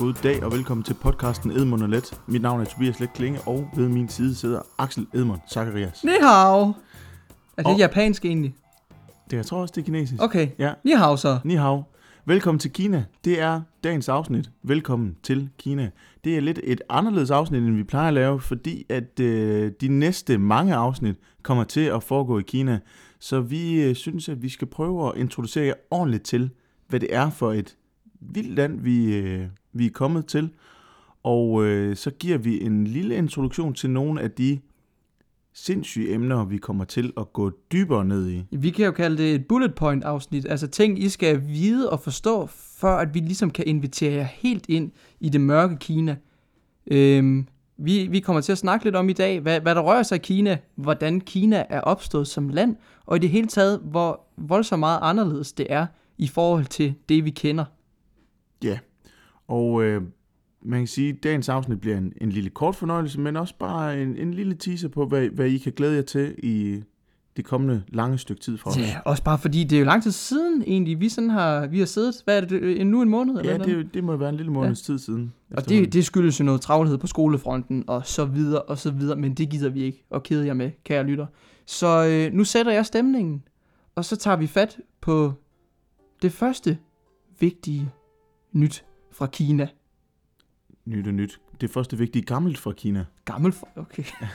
[0.00, 2.20] God dag og velkommen til podcasten Edmund og Let.
[2.26, 6.04] Mit navn er Tobias Let Klinge, og ved min side sidder Axel Edmund Zacharias.
[6.04, 6.60] Ni hao.
[6.62, 6.72] Er
[7.56, 8.54] det Og- japansk egentlig?
[9.30, 10.22] Det jeg tror også, det er kinesisk.
[10.22, 10.48] Okay.
[10.58, 11.38] Ja, Ni hao så.
[11.44, 11.82] ni hao.
[12.24, 13.04] Velkommen til Kina.
[13.24, 14.50] Det er dagens afsnit.
[14.62, 15.90] Velkommen til Kina.
[16.24, 19.88] Det er lidt et anderledes afsnit, end vi plejer at lave, fordi at øh, de
[19.88, 22.78] næste mange afsnit kommer til at foregå i Kina.
[23.18, 26.50] Så vi øh, synes, at vi skal prøve at introducere jer ordentligt til,
[26.88, 27.76] hvad det er for et
[28.20, 30.50] vildt land, vi, øh, vi er kommet til.
[31.22, 34.58] Og øh, så giver vi en lille introduktion til nogle af de
[35.52, 38.46] sindssyge emner, vi kommer til at gå dybere ned i.
[38.50, 40.46] Vi kan jo kalde det et bullet point afsnit.
[40.48, 44.66] Altså ting, I skal vide og forstå, før at vi ligesom kan invitere jer helt
[44.68, 46.16] ind i det mørke Kina.
[46.86, 47.46] Øhm,
[47.76, 50.16] vi, vi kommer til at snakke lidt om i dag, hvad, hvad der rører sig
[50.16, 54.80] i Kina, hvordan Kina er opstået som land, og i det hele taget, hvor voldsomt
[54.80, 55.86] meget anderledes det er
[56.18, 57.64] i forhold til det, vi kender.
[58.64, 58.78] Ja,
[59.50, 60.02] og øh,
[60.62, 64.02] man kan sige, at dagens afsnit bliver en, en lille kort fornøjelse, men også bare
[64.02, 66.82] en, en lille teaser på, hvad, hvad I kan glæde jer til i
[67.36, 68.78] det kommende lange stykke tid fra os.
[68.78, 71.78] Ja, også bare fordi det er jo lang tid siden egentlig, vi sådan har, vi
[71.78, 73.38] har siddet, hvad er det, nu en måned?
[73.38, 74.92] eller ja det, det må være en lille måneds ja.
[74.92, 75.32] tid siden.
[75.56, 79.16] Og det, det skyldes jo noget travlhed på skolefronten, og så videre, og så videre,
[79.16, 81.26] men det gider vi ikke at kede jer med, kære lytter.
[81.66, 83.42] Så øh, nu sætter jeg stemningen,
[83.94, 85.32] og så tager vi fat på
[86.22, 86.78] det første
[87.40, 87.90] vigtige
[88.52, 89.68] nyt fra Kina.
[90.84, 91.40] Nyt og nyt.
[91.60, 93.04] Det første vigtige gammelt fra Kina.
[93.24, 93.68] Gammel for...
[93.76, 94.04] Okay.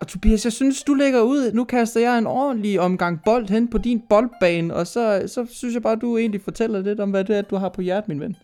[0.00, 1.52] Og Tobias, jeg synes, du lægger ud.
[1.52, 5.74] Nu kaster jeg en ordentlig omgang bold hen på din boldbane, og så, så synes
[5.74, 8.20] jeg bare, du egentlig fortæller lidt om, hvad det er, du har på hjertet, min
[8.20, 8.36] ven.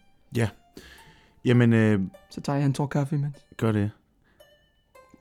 [1.44, 3.46] Jamen, øh, Så tager jeg en tår kaffe imens.
[3.56, 3.90] gør det.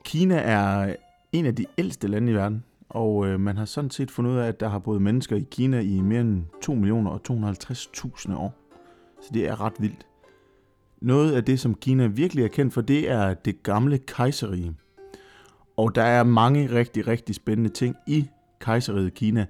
[0.04, 0.94] Kina er
[1.32, 4.36] en af de ældste lande i verden, og øh, man har sådan set fundet ud
[4.36, 8.36] af, at der har boet mennesker i Kina i mere end 2 millioner og 250.000
[8.36, 8.54] år.
[9.22, 10.06] Så det er ret vildt.
[11.00, 14.74] Noget af det, som Kina virkelig er kendt for, det er det gamle kejserige.
[15.76, 18.28] Og der er mange rigtig, rigtig spændende ting i
[18.60, 19.46] kejseriet Kina.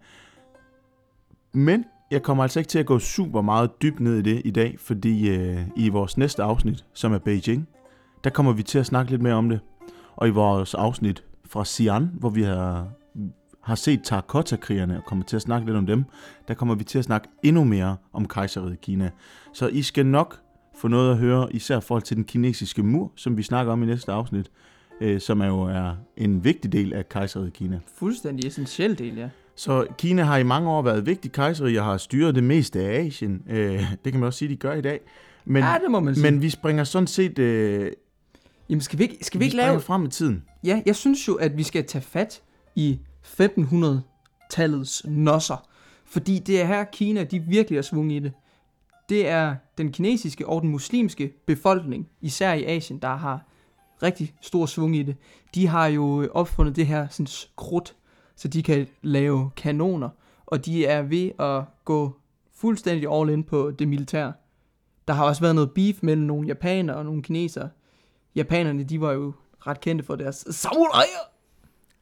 [1.53, 4.51] Men jeg kommer altså ikke til at gå super meget dybt ned i det i
[4.51, 7.69] dag, fordi øh, i vores næste afsnit, som er Beijing,
[8.25, 9.61] der kommer vi til at snakke lidt mere om det.
[10.17, 12.89] Og i vores afsnit fra Xi'an, hvor vi har,
[13.63, 16.05] har set Terracotta-krigerne og kommer til at snakke lidt om dem,
[16.49, 19.11] der kommer vi til at snakke endnu mere om kejseriet Kina.
[19.53, 20.39] Så I skal nok
[20.77, 23.83] få noget at høre, især i forhold til den kinesiske mur, som vi snakker om
[23.83, 24.51] i næste afsnit,
[25.01, 27.81] øh, som er jo er en vigtig del af kejseriet Kina.
[27.95, 29.29] Fuldstændig essentiel del, ja.
[29.57, 32.81] Så Kina har i mange år været et vigtigt kejserige og har styret det meste
[32.81, 33.43] af Asien.
[33.51, 35.01] Øh, det kan man også sige, de gør i dag.
[35.45, 36.31] Men, ja, det må man sige.
[36.31, 37.93] men vi springer sådan set øh,
[38.69, 39.81] Jamen, skal vi ikke, skal vi vi ikke lave...
[39.81, 40.45] frem i tiden.
[40.65, 42.43] Ja, jeg synes jo, at vi skal tage fat
[42.77, 45.69] i 1500-tallets nosser.
[46.05, 48.33] Fordi det er her, Kina de virkelig har svunget i det.
[49.09, 53.45] Det er den kinesiske og den muslimske befolkning, især i Asien, der har
[54.03, 55.17] rigtig stor svung i det.
[55.55, 57.97] De har jo øh, opfundet det her sådan, krudt,
[58.37, 60.09] så de kan lave kanoner.
[60.47, 62.17] Og de er ved at gå
[62.55, 64.33] fuldstændig all in på det militære.
[65.09, 67.69] Der har også været noget beef mellem nogle japanere og nogle kinesere.
[68.35, 69.33] Japanerne, de var jo
[69.67, 71.32] ret kendte for deres samuraier.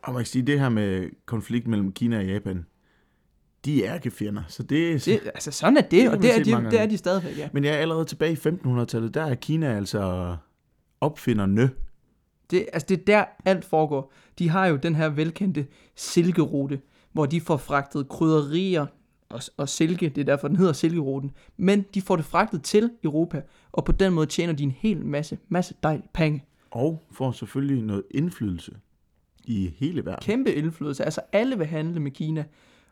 [0.02, 2.66] Og man kan sige, det her med konflikt mellem Kina og Japan,
[3.64, 4.42] de er ikke fjender.
[4.48, 6.96] Så det, Det, altså sådan er det, Det og det er, de, det er de
[6.96, 7.48] stadigvæk, ja.
[7.52, 10.36] Men jeg er allerede tilbage i 1500-tallet, der er Kina altså
[11.00, 11.70] opfinderne.
[12.50, 14.12] Det, altså det er der alt foregår.
[14.38, 15.66] De har jo den her velkendte
[15.96, 16.80] silkerute,
[17.12, 18.86] hvor de får fragtet krydderier
[19.28, 22.90] og, og silke, det er derfor den hedder silkeruten, men de får det fragtet til
[23.04, 26.44] Europa, og på den måde tjener de en hel masse, masse dejlige penge.
[26.70, 28.72] Og får selvfølgelig noget indflydelse
[29.44, 30.22] i hele verden.
[30.22, 32.44] Kæmpe indflydelse, altså alle vil handle med Kina,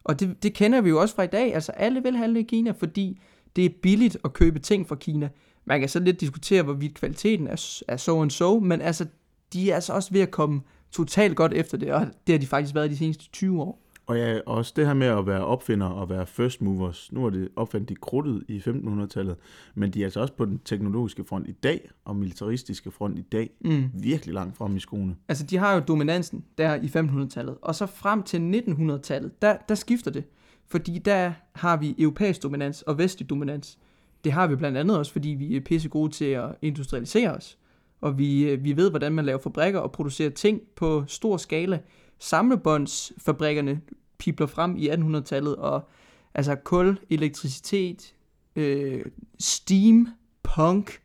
[0.04, 2.42] og det, det kender vi jo også fra i dag, altså alle vil handle i
[2.42, 3.20] Kina, fordi
[3.56, 5.28] det er billigt at købe ting fra Kina.
[5.64, 9.06] Man kan så lidt diskutere, hvorvidt kvaliteten er, er so and so, men altså,
[9.52, 10.60] de er altså også ved at komme
[10.92, 13.87] totalt godt efter det, og det har de faktisk været de seneste 20 år.
[14.08, 17.12] Og ja, også det her med at være opfinder og være first movers.
[17.12, 19.36] Nu er det opfandt de krudtet i 1500-tallet,
[19.74, 23.22] men de er altså også på den teknologiske front i dag, og militaristiske front i
[23.22, 23.84] dag, Mm.
[23.94, 25.16] virkelig langt frem i skoene.
[25.28, 29.74] Altså, de har jo dominansen der i 1500-tallet, og så frem til 1900-tallet, der, der
[29.74, 30.24] skifter det.
[30.70, 33.78] Fordi der har vi europæisk dominans og vestlig dominans.
[34.24, 37.58] Det har vi blandt andet også, fordi vi er pisse gode til at industrialisere os.
[38.00, 41.78] Og vi, øh, vi ved, hvordan man laver fabrikker og producerer ting på stor skala.
[42.18, 43.80] Samlebåndsfabrikkerne
[44.18, 45.88] pipler frem i 1800-tallet, og
[46.34, 48.14] altså kul, elektricitet,
[48.56, 49.04] øh,
[49.38, 50.08] steam,
[50.42, 51.00] punk,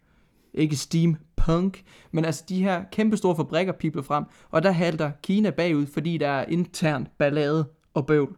[0.54, 5.12] ikke steam, punk, men altså de her kæmpe store fabrikker pipler frem, og der halter
[5.24, 8.36] Kina bagud, fordi der er intern ballade og bøvl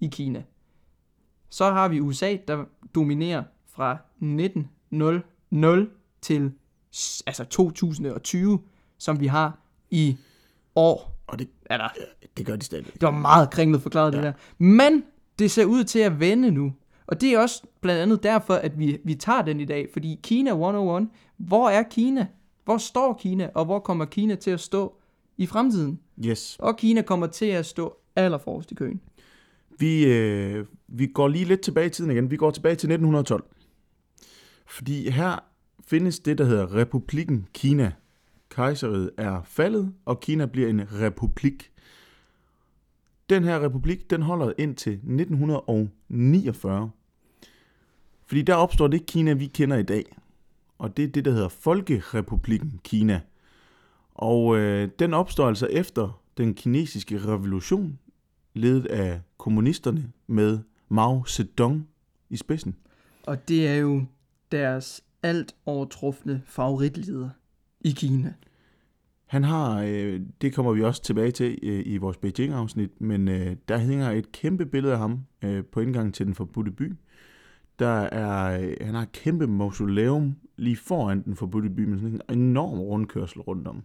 [0.00, 0.42] i Kina.
[1.50, 2.64] Så har vi USA, der
[2.94, 5.90] dominerer fra 1900
[6.20, 6.52] til
[7.26, 8.60] altså 2020,
[8.98, 9.58] som vi har
[9.90, 10.16] i
[10.74, 11.19] år.
[11.30, 11.88] Og det, Eller,
[12.36, 12.86] det gør de stadig.
[12.86, 14.16] det var meget kringlet forklaret, ja.
[14.16, 14.32] det der.
[14.58, 15.04] Men
[15.38, 16.72] det ser ud til at vende nu.
[17.06, 19.88] Og det er også blandt andet derfor, at vi, vi tager den i dag.
[19.92, 22.26] Fordi Kina 101, hvor er Kina?
[22.64, 23.50] Hvor står Kina?
[23.54, 24.96] Og hvor kommer Kina til at stå
[25.36, 26.00] i fremtiden?
[26.24, 26.56] Yes.
[26.58, 29.00] Og Kina kommer til at stå allerforrest i køen.
[29.78, 32.30] Vi, øh, vi går lige lidt tilbage i tiden igen.
[32.30, 33.44] Vi går tilbage til 1912.
[34.66, 35.44] Fordi her
[35.86, 37.92] findes det, der hedder Republikken Kina.
[38.50, 41.72] Kejseriet er faldet, og Kina bliver en republik.
[43.30, 46.90] Den her republik, den holder ind til 1949.
[48.26, 50.16] Fordi der opstår det Kina, vi kender i dag.
[50.78, 53.20] Og det er det, der hedder Folkerepublikken Kina.
[54.14, 57.98] Og øh, den opstår altså efter den kinesiske revolution
[58.54, 60.58] ledet af kommunisterne med
[60.88, 61.88] Mao Zedong
[62.30, 62.76] i spidsen.
[63.26, 64.04] Og det er jo
[64.52, 67.28] deres alt overtrufne favoritleder
[67.80, 68.34] i Kina.
[69.26, 73.56] Han har, øh, det kommer vi også tilbage til øh, i vores Beijing-afsnit, men øh,
[73.68, 76.92] der hænger et kæmpe billede af ham øh, på indgangen til den forbudte by.
[77.78, 82.20] Der er, øh, han har et kæmpe mausoleum lige foran den forbudte by, med sådan
[82.28, 83.82] en enorm rundkørsel rundt om.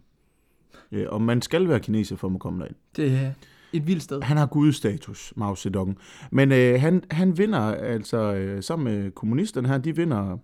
[0.92, 2.76] Øh, og man skal være kineser for at komme derind.
[2.96, 3.32] Det er
[3.72, 4.22] et vildt sted.
[4.22, 5.98] Han har gudstatus, Mao Zedong.
[6.30, 10.38] Men øh, han, han vinder altså øh, sammen med kommunisterne her, de vinder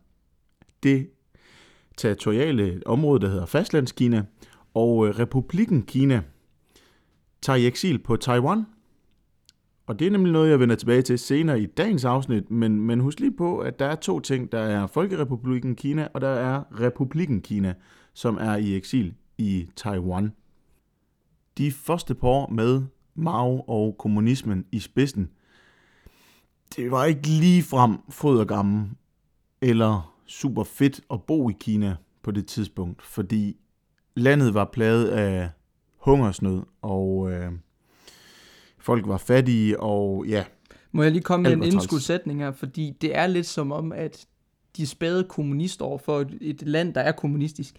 [0.82, 1.08] det
[1.96, 4.24] territoriale område, der hedder Fastlandskina,
[4.74, 6.22] og øh, Republikken Kina
[7.42, 8.66] tager i eksil på Taiwan.
[9.86, 13.00] Og det er nemlig noget, jeg vender tilbage til senere i dagens afsnit, men, men
[13.00, 14.52] husk lige på, at der er to ting.
[14.52, 17.74] Der er Folkerepublikken Kina, og der er Republikken Kina,
[18.14, 20.32] som er i eksil i Taiwan.
[21.58, 22.82] De første par år med
[23.14, 25.30] Mao og kommunismen i spidsen,
[26.76, 28.90] det var ikke lige frem fod og gammel,
[29.60, 33.56] eller super fedt at bo i Kina på det tidspunkt, fordi
[34.14, 35.50] landet var plaget af
[35.96, 37.52] hungersnød, og øh,
[38.78, 40.44] folk var fattige, og ja,
[40.92, 44.26] Må jeg lige komme med en indskudsætning her, fordi det er lidt som om, at
[44.76, 47.74] de spæde kommunistår for et, et land, der er kommunistisk,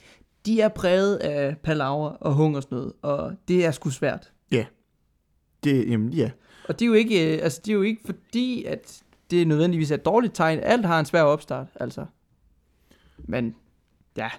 [0.46, 4.31] de er præget af palaver og hungersnød, og det er sgu svært.
[5.63, 6.31] det, jamen, ja,
[6.68, 9.92] Og det er jo ikke, øh, altså, det er jo ikke fordi, at det nødvendigvis
[9.92, 10.60] er et dårligt tegn.
[10.60, 12.06] Alt har en svær opstart, altså.
[13.24, 13.56] Men,
[14.18, 14.30] ja,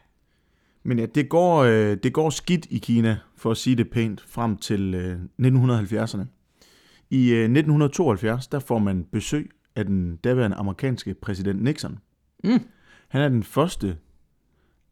[0.82, 4.24] Men ja, det går, øh, det går skidt i Kina, for at sige det pænt,
[4.26, 6.24] frem til øh, 1970'erne.
[7.10, 11.98] I øh, 1972, der får man besøg af den daværende amerikanske præsident Nixon.
[12.44, 12.60] Mm.
[13.08, 13.96] Han er den første,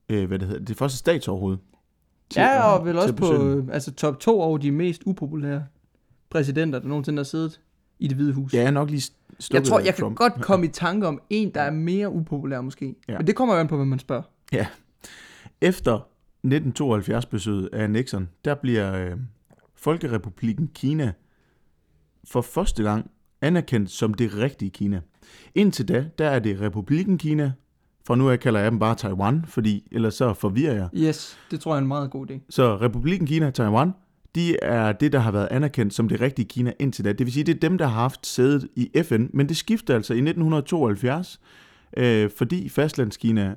[0.09, 1.57] øh, hvad det hedder, det første statsoverhoved.
[2.31, 5.65] til ja, og vel også på øh, altså, top 2 over de mest upopulære
[6.31, 7.61] præsidenter, der nogensinde har siddet
[7.99, 8.55] i det hvide hus.
[8.55, 9.13] Ja, nok lige
[9.53, 10.17] jeg tror, jeg kan Trump.
[10.17, 12.87] godt komme i tanke om en, der er mere upopulær måske.
[12.87, 13.13] Ja.
[13.13, 13.19] Ja.
[13.19, 14.23] Men det kommer jo an på, hvad man spørger.
[15.61, 16.07] Efter
[16.47, 19.17] 1972-besøget af Nixon, der bliver øh,
[19.77, 21.13] Folkerepublikken Kina
[22.25, 23.11] for første gang
[23.41, 25.01] anerkendt som det rigtige Kina.
[25.55, 27.53] Indtil da, der er det Republikken Kina.
[28.07, 30.89] Fra nu af kalder jeg dem bare Taiwan, fordi ellers så forvirrer jeg.
[30.97, 32.35] Yes, det tror jeg er en meget god idé.
[32.51, 33.93] Så Republikken Kina Taiwan,
[34.35, 37.13] de er det, der har været anerkendt som det rigtige Kina indtil da.
[37.13, 39.95] Det vil sige, det er dem, der har haft sædet i FN, men det skifter
[39.95, 41.41] altså i 1972,
[41.97, 43.55] øh, fordi Fastlandskina,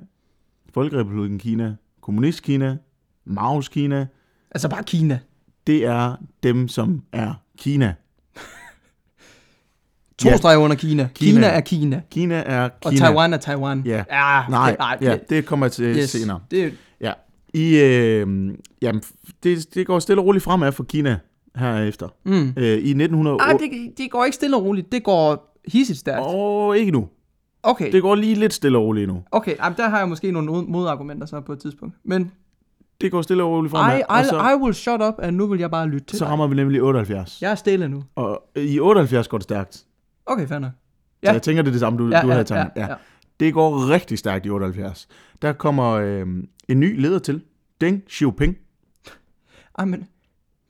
[0.74, 2.76] Folkerepublikken Kina, Kommunistkina,
[3.24, 4.06] Maos Kina,
[4.50, 5.18] Altså bare Kina.
[5.66, 7.94] det er dem, som er Kina.
[10.18, 10.36] To Ja.
[10.36, 11.08] streger under Kina.
[11.14, 11.32] Kina.
[11.32, 11.46] Kina.
[11.46, 12.00] er Kina.
[12.10, 13.06] Kina er Og Kina.
[13.06, 13.82] Taiwan er Taiwan.
[13.86, 14.04] Ja.
[14.10, 16.10] ja Nej, det, nej ja, det kommer jeg til yes.
[16.10, 16.40] senere.
[16.50, 16.72] Det.
[17.54, 19.02] I, øh, jamen,
[19.42, 21.18] det, det går stille og roligt fremad for Kina
[21.56, 22.08] herefter.
[22.24, 22.52] mm.
[22.56, 23.44] Øh, I 1908...
[23.44, 24.92] Ej, det, det går ikke stille og roligt.
[24.92, 26.22] Det går hissigt stærkt.
[26.26, 27.08] Åh, ikke nu.
[27.62, 29.22] Okay, Det går lige lidt stille og roligt nu.
[29.32, 29.56] okay.
[29.64, 31.94] Jamen, der har jeg måske nogle mod- modargumenter så på et tidspunkt.
[32.04, 32.30] Men
[33.00, 33.98] Det går stille og roligt fremad.
[33.98, 36.18] I, og I, så, I will shut up, og nu vil jeg bare lytte til
[36.18, 36.30] så dig.
[36.32, 37.42] rammer vi nemlig 78.
[37.42, 38.02] Jeg er stille nu.
[38.14, 39.84] Og i 78 går det stærkt.
[40.26, 40.70] Okay, fair nok.
[41.22, 41.28] Ja.
[41.28, 41.30] Ja.
[41.30, 42.82] Så jeg tænker, det er det samme, du, Ja, du ja, havde tanken.
[42.82, 42.94] ja, ja.
[43.40, 45.08] Det går rigtig stærkt i 78.
[45.42, 46.26] Der kommer øh,
[46.68, 47.42] en ny leder til.
[47.80, 48.56] Deng Xiaoping.
[49.78, 50.00] Ej, men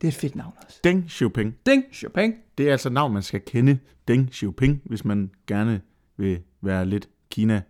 [0.00, 0.80] det er et fedt navn også.
[0.84, 1.54] Deng Xiaoping.
[1.66, 2.32] Ding, Chopin.
[2.58, 3.78] Det er altså et navn, man skal kende.
[4.08, 5.80] Deng Xiaoping, hvis man gerne
[6.16, 7.62] vil være lidt Kina.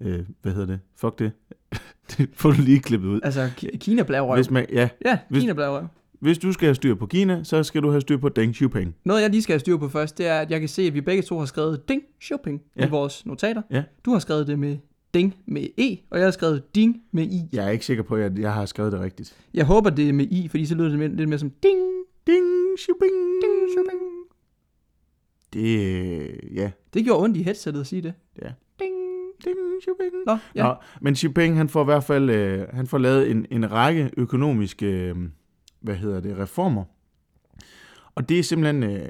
[0.00, 0.80] Øh, hvad hedder det?
[0.96, 1.32] Fuck det.
[2.18, 3.20] det får du lige klippet ud.
[3.24, 4.36] Altså, Ki- Kina blævrøv.
[4.36, 5.86] Hvis, man, ja, Ja, hvis- Kina blævrøv.
[6.20, 8.94] Hvis du skal have styr på Kina, så skal du have styr på Deng Xiaoping.
[9.04, 10.94] Noget, jeg lige skal have styr på først, det er, at jeg kan se, at
[10.94, 12.86] vi begge to har skrevet Ding Shopping Ja.
[12.86, 13.62] i vores notater.
[13.70, 13.82] Ja.
[14.04, 14.76] Du har skrevet det med
[15.14, 17.40] Ding med E, og jeg har skrevet Ding med I.
[17.52, 19.36] Jeg er ikke sikker på, at jeg har skrevet det rigtigt.
[19.54, 21.80] Jeg håber, det er med I, fordi så lyder det lidt mere som Ding,
[22.26, 22.46] Ding
[22.78, 23.12] Xiaoping.
[23.42, 24.02] Ding Shopping.
[25.52, 26.70] Det, øh, ja.
[26.94, 28.12] Det gjorde ondt i headsettet at sige det.
[28.42, 28.48] Ja.
[28.78, 28.94] Ding.
[29.44, 29.90] Ding, Xi
[30.26, 30.62] Nå, ja.
[30.62, 34.10] Nå, men Jinping, han får i hvert fald øh, han får lavet en, en række
[34.16, 35.16] økonomiske øh,
[35.80, 36.84] hvad hedder det, reformer.
[38.14, 39.08] Og det er simpelthen øh,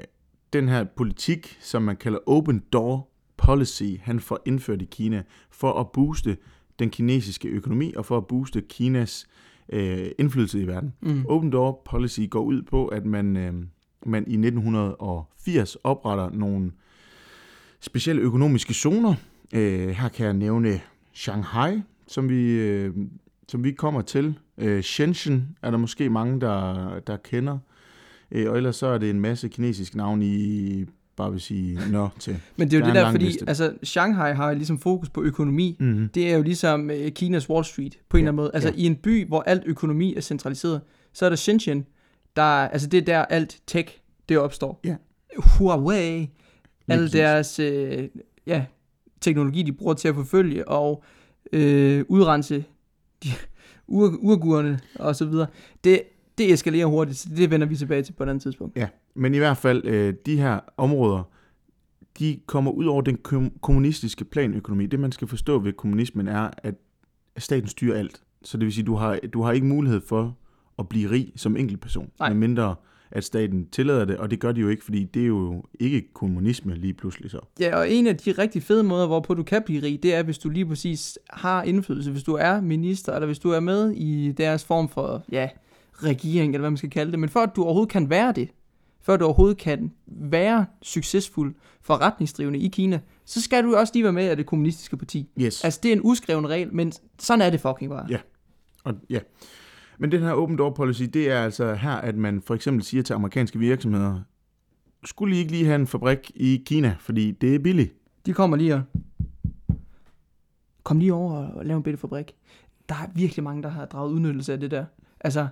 [0.53, 5.73] den her politik, som man kalder open door policy, han får indført i Kina for
[5.73, 6.37] at booste
[6.79, 9.27] den kinesiske økonomi og for at booste Kinas
[9.69, 10.93] øh, indflydelse i verden.
[11.01, 11.25] Mm.
[11.29, 13.53] Open door policy går ud på, at man, øh,
[14.05, 16.71] man i 1980 opretter nogle
[17.79, 19.15] specielle økonomiske zoner.
[19.53, 20.81] Øh, her kan jeg nævne
[21.13, 22.95] Shanghai, som vi, øh,
[23.49, 24.39] som vi kommer til.
[24.57, 27.57] Øh, Shenzhen er der måske mange, der, der kender.
[28.31, 32.09] Øh, og ellers så er det en masse kinesiske navne i, bare vil sige, nå
[32.19, 32.39] til.
[32.57, 33.45] Men det er jo Der det er der, fordi liste.
[33.47, 35.77] altså, Shanghai har ligesom fokus på økonomi.
[35.79, 36.09] Mm-hmm.
[36.09, 38.51] Det er jo ligesom øh, Kinas Wall Street på en Ja, eller anden måde.
[38.53, 38.75] Altså ja.
[38.77, 40.81] i en by, hvor alt økonomi er centraliseret,
[41.13, 41.85] så er der Shenzhen,
[42.35, 43.97] der, altså det er der alt tech,
[44.29, 44.79] det opstår.
[44.85, 44.95] Ja.
[45.37, 46.29] Huawei,
[46.87, 48.07] alle deres øh,
[48.47, 48.65] ja,
[49.21, 51.03] teknologi, de bruger til at forfølge og
[51.53, 52.63] øh, udrense
[53.23, 53.29] de,
[53.87, 55.47] ur, urgurene og så videre.
[55.83, 56.01] Det,
[56.37, 58.77] det eskalerer hurtigt, så det vender vi tilbage til på et andet tidspunkt.
[58.77, 61.23] Ja, men i hvert fald, øh, de her områder,
[62.19, 64.85] de kommer ud over den kom- kommunistiske planøkonomi.
[64.85, 66.75] Det, man skal forstå ved kommunismen, er, at
[67.37, 68.21] staten styrer alt.
[68.43, 70.37] Så det vil sige, du har, du har ikke mulighed for
[70.79, 72.75] at blive rig som enkeltperson, medmindre
[73.11, 76.13] at staten tillader det, og det gør de jo ikke, fordi det er jo ikke
[76.13, 77.39] kommunisme lige pludselig så.
[77.59, 80.23] Ja, og en af de rigtig fede måder, hvorpå du kan blive rig, det er,
[80.23, 82.11] hvis du lige præcis har indflydelse.
[82.11, 85.49] Hvis du er minister, eller hvis du er med i deres form for, ja,
[86.03, 87.19] regering, eller hvad man skal kalde det.
[87.19, 88.49] Men for at du overhovedet kan være det,
[89.01, 94.03] for at du overhovedet kan være succesfuld forretningsdrivende i Kina, så skal du også lige
[94.03, 95.29] være med af det kommunistiske parti.
[95.41, 95.63] Yes.
[95.63, 98.05] Altså, det er en uskreven regel, men sådan er det fucking bare.
[98.09, 98.17] Ja.
[98.83, 99.19] Og, ja.
[100.01, 103.03] Men den her open door policy, det er altså her, at man for eksempel siger
[103.03, 104.21] til amerikanske virksomheder,
[105.05, 107.93] skulle I ikke lige have en fabrik i Kina, fordi det er billigt?
[108.25, 108.81] De kommer lige og...
[110.83, 112.35] Kom lige over og lav en bitte fabrik.
[112.89, 114.85] Der er virkelig mange, der har draget udnyttelse af det der.
[115.19, 115.47] Altså,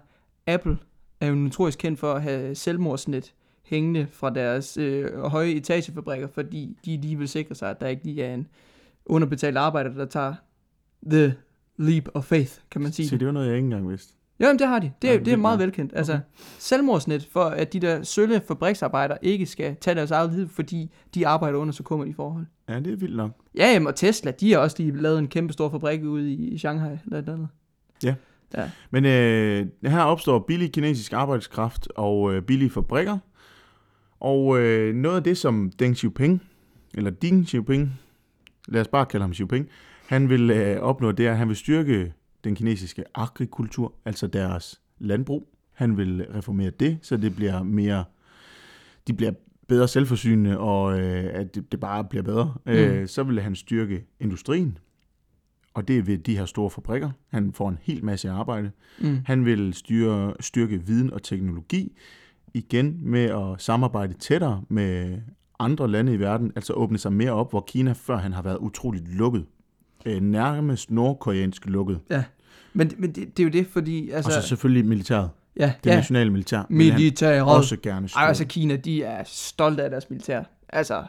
[0.47, 0.77] Apple
[1.21, 6.77] er jo notorisk kendt for at have selvmordsnet hængende fra deres øh, høje etagefabrikker, fordi
[6.85, 8.47] de lige vil sikre sig, at der ikke lige er en
[9.05, 10.33] underbetalt arbejder, der tager
[11.11, 11.35] the
[11.77, 13.07] leap of faith, kan man sige.
[13.09, 14.16] Så det var noget, jeg ikke engang vidste.
[14.39, 14.91] Jo, men det har de.
[15.01, 15.91] Det er, Nej, det er meget velkendt.
[15.95, 16.19] Altså,
[16.59, 21.27] selvmordsnet for, at de der sølle fabriksarbejdere ikke skal tage deres eget liv, fordi de
[21.27, 22.45] arbejder under så kummerlige forhold.
[22.69, 23.31] Ja, det er vildt nok.
[23.55, 26.57] Ja, jamen, og Tesla, de har også lige lavet en kæmpe stor fabrik ude i
[26.57, 27.47] Shanghai eller et andet.
[28.91, 33.17] Men øh, her opstår billig kinesisk arbejdskraft og øh, billige fabrikker.
[34.19, 36.43] Og øh, noget af det, som Deng Xiaoping,
[36.93, 37.99] eller Ding Xiaoping,
[38.67, 39.69] lad os bare kalde ham Xiaoping,
[40.07, 42.13] han vil øh, opnå, det er, at han vil styrke
[42.47, 45.49] den kinesiske agrikultur, altså deres landbrug.
[45.73, 48.03] Han vil reformere det, så det bliver mere,
[49.07, 49.31] de bliver
[49.67, 52.53] bedre selvforsynende, og øh, at det, det bare bliver bedre.
[52.65, 52.71] Mm.
[52.71, 54.77] Øh, så vil han styrke industrien,
[55.73, 57.11] og det er ved de her store fabrikker.
[57.27, 58.71] Han får en hel masse arbejde.
[58.99, 59.17] Mm.
[59.25, 61.97] Han vil styre, styrke viden og teknologi,
[62.53, 65.17] igen med at samarbejde tættere med
[65.59, 68.57] andre lande i verden, altså åbne sig mere op, hvor Kina før han har været
[68.57, 69.45] utroligt lukket.
[70.05, 71.99] Øh, nærmest nordkoreansk lukket.
[72.77, 74.09] Men, men det, det, er jo det, fordi...
[74.09, 75.29] Altså, og så selvfølgelig militæret.
[75.59, 76.63] ja, Det ja, nationale militær.
[76.69, 77.41] militæret.
[77.41, 78.21] også gerne styrke.
[78.21, 80.43] Ej, altså Kina, de er stolte af deres militær.
[80.69, 81.03] Altså,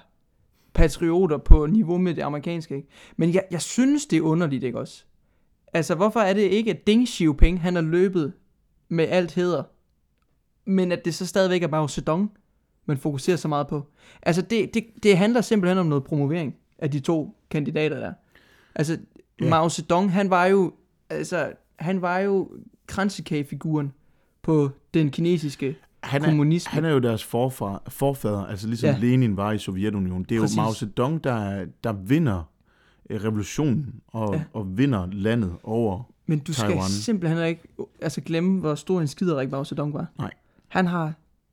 [0.75, 2.89] patrioter på niveau med det amerikanske, ikke?
[3.17, 5.05] Men jeg, jeg synes, det er underligt, ikke også?
[5.73, 8.33] Altså, hvorfor er det ikke, at Deng Xiaoping, han har løbet
[8.89, 9.63] med alt heder,
[10.71, 12.33] men at det så stadigvæk er Mao Zedong,
[12.87, 13.87] man fokuserer så meget på?
[14.23, 18.13] Altså, det, det, det handler simpelthen om noget promovering af de to kandidater der.
[18.75, 18.99] Altså,
[19.41, 19.49] Ja.
[19.49, 20.73] Mao Zedong, han var jo,
[21.11, 22.51] altså, han var jo
[22.87, 23.93] kransekagefiguren
[24.43, 26.71] på den kinesiske han, er, kommunisme.
[26.71, 28.97] han er jo deres forfar, forfader, altså ligesom Ja.
[29.01, 30.23] Lenin var i Sovjetunionen.
[30.29, 30.57] Det er Præcis.
[30.57, 32.43] jo Mao Zedong, der, der vinder
[33.11, 34.43] øh, revolutionen og, Ja.
[34.53, 36.03] og vinder landet over.
[36.27, 36.89] Men du skal Taiwan.
[36.89, 37.63] simpelthen ikke
[38.01, 40.07] altså, glemme, hvor stor en skiderik Mao Zedong var.
[40.19, 40.31] Nej.
[40.69, 41.13] Han har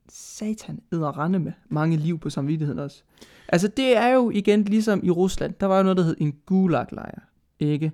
[0.10, 3.04] satan rende med mange liv på samvittigheden også.
[3.48, 5.54] Altså det er jo igen ligesom i Rusland.
[5.60, 7.20] Der var jo noget, der hed en gulaglejr.
[7.60, 7.92] Ikke?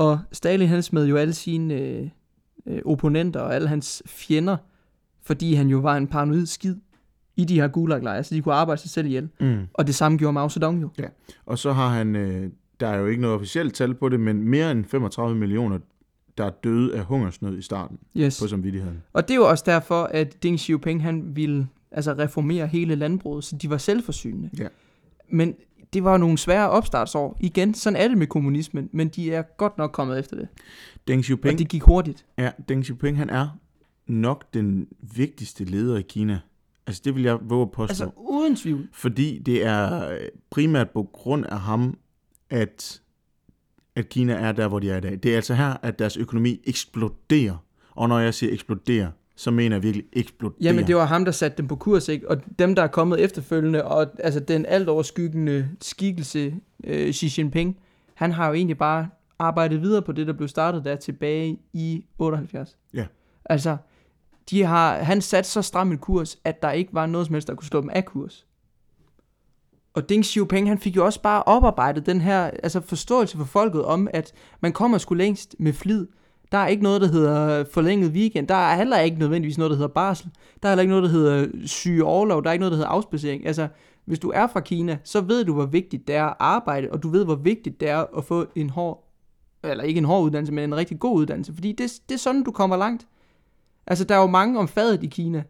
[0.00, 2.08] Og Stalin han smed jo alle sine øh,
[2.66, 4.56] øh, opponenter og alle hans fjender,
[5.22, 6.76] fordi han jo var en paranoid skid
[7.36, 9.28] i de her gulaglejre, så de kunne arbejde sig selv ihjel.
[9.40, 9.58] Mm.
[9.74, 10.90] Og det samme gjorde Mao Zedong jo.
[11.46, 14.42] Og så har han, øh, der er jo ikke noget officielt tal på det, men
[14.42, 15.78] mere end 35 millioner,
[16.38, 18.40] der er døde af hungersnød i starten Yes.
[18.42, 19.02] på samvittigheden.
[19.12, 23.44] Og det er jo også derfor, at Deng Xiaoping han ville altså reformere hele landbruget,
[23.44, 24.50] så de var selvforsynende.
[24.58, 24.66] Ja.
[25.28, 25.54] Men
[25.92, 27.36] det var nogle svære opstartsår.
[27.40, 30.48] Igen, sådan er det med kommunismen, men de er godt nok kommet efter det.
[31.08, 32.26] Deng Xiaoping, Og det gik hurtigt.
[32.38, 33.48] ja, Deng Xiaoping, han er
[34.06, 36.40] nok den vigtigste leder i Kina.
[36.86, 38.04] Altså, det vil jeg våge at påstå.
[38.04, 38.88] Altså, uden tvivl.
[38.92, 40.18] Fordi det er øh,
[40.50, 41.98] primært på grund af ham,
[42.50, 43.00] at,
[43.96, 45.18] at Kina er der, hvor de er i dag.
[45.22, 47.56] Det er altså her, at deres økonomi eksploderer.
[47.90, 50.58] Og når jeg siger eksploderer, så mener jeg virkelig eksploderer.
[50.60, 52.30] Jamen, det var ham, der satte dem på kurs, ikke?
[52.30, 56.54] Og dem, der er kommet efterfølgende, og altså den alt overskyggende skikkelse,
[56.84, 57.78] øh, Xi Jinping,
[58.14, 62.04] han har jo egentlig bare arbejdet videre på det, der blev startet der tilbage i
[62.18, 62.76] 78.
[62.94, 63.06] Ja.
[63.44, 63.76] Altså,
[64.50, 67.48] de har, han satte så stram en kurs, at der ikke var noget som helst,
[67.48, 68.46] der kunne slå dem af kurs.
[69.94, 73.84] Og Deng Xiaoping, han fik jo også bare oparbejdet den her altså forståelse for folket
[73.84, 76.06] om, at man kommer sgu længst med flid.
[76.52, 78.48] Der er ikke noget, der hedder forlænget weekend.
[78.48, 80.30] Der er heller ikke nødvendigvis noget, der hedder barsel.
[80.62, 82.42] Der er heller ikke noget, der hedder syge overlov.
[82.42, 83.46] Der er ikke noget, der hedder afspacering.
[83.46, 83.68] Altså,
[84.04, 87.02] hvis du er fra Kina, så ved du, hvor vigtigt det er at arbejde, og
[87.02, 89.08] du ved, hvor vigtigt det er at få en hård,
[89.64, 91.54] eller ikke en hård uddannelse, men en rigtig god uddannelse.
[91.54, 93.06] Fordi det, det er sådan, du kommer langt.
[93.86, 95.42] Altså, der er jo mange om fadet i Kina.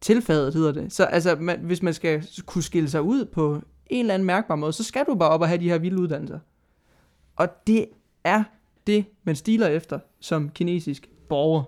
[0.00, 0.92] Tilfadet hedder det.
[0.92, 4.56] Så altså, man, hvis man skal kunne skille sig ud på en eller anden mærkbar
[4.56, 6.38] måde, så skal du bare op og have de her vilde uddannelser.
[7.36, 7.86] Og det
[8.24, 8.44] er
[8.86, 11.62] det, man stiler efter som kinesisk borger.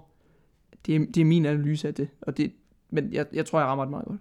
[0.87, 2.09] Det er, det er min analyse af det.
[2.23, 2.53] Og det
[2.91, 4.21] men jeg, jeg tror, jeg rammer det meget godt.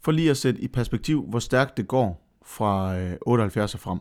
[0.00, 3.98] For lige at sætte i perspektiv, hvor stærkt det går fra øh, 78 og frem,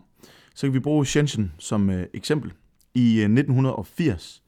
[0.56, 2.54] så kan vi bruge Shenzhen som øh, eksempel.
[2.94, 4.44] I øh, 1980,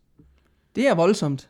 [0.76, 1.50] det er voldsomt.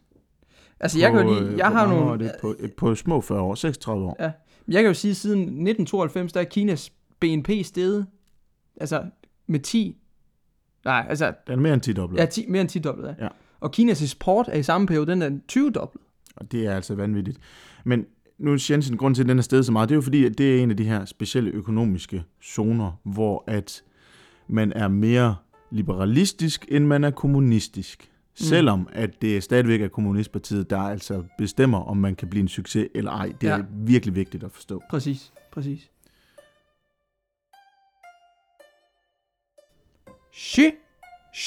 [0.79, 4.05] Altså, jeg kan jo lige, jeg har nogle, Det på, på små 40 år, 36
[4.05, 4.15] år.
[4.19, 4.31] Ja.
[4.67, 8.07] Jeg kan jo sige, at siden 1992, der er Kinas BNP steget,
[8.81, 9.03] altså
[9.47, 9.97] med 10,
[10.85, 12.21] nej, altså Den er mere end 10 dobbelt.
[12.21, 13.07] ja, 10, mere end 10 dobbelt.
[13.07, 13.13] Ja.
[13.23, 13.27] Ja.
[13.59, 16.03] Og Kinas eksport er i samme periode, den er 20 dobbelt.
[16.35, 17.37] Og det er altså vanvittigt.
[17.87, 18.05] Men
[18.37, 20.25] nu er Shenzhen, grund til, at den er steget så meget, det er jo fordi,
[20.25, 23.83] at det er en af de her specielle økonomiske zoner, hvor at
[24.47, 25.35] man er mere
[25.71, 28.11] liberalistisk, end man er kommunistisk.
[28.37, 32.87] Selvom at det stadigvæk er Kommunistpartiet, der altså bestemmer, om man kan blive en succes
[32.95, 33.33] eller ej.
[33.41, 33.63] Det er Ja.
[33.71, 34.81] virkelig vigtigt at forstå.
[34.89, 35.89] Præcis, præcis.
[40.35, 40.71] Xi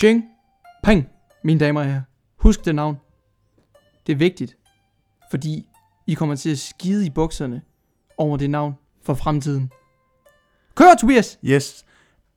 [0.03, 1.09] Jinping,
[1.45, 2.03] mine damer og herrer.
[2.37, 2.97] Husk det navn.
[4.07, 4.57] Det er vigtigt,
[5.31, 5.69] fordi
[6.09, 7.63] I kommer til at skide i bukserne
[8.19, 9.71] over det navn for fremtiden.
[10.75, 11.39] Kør, Tobias!
[11.45, 11.85] Yes,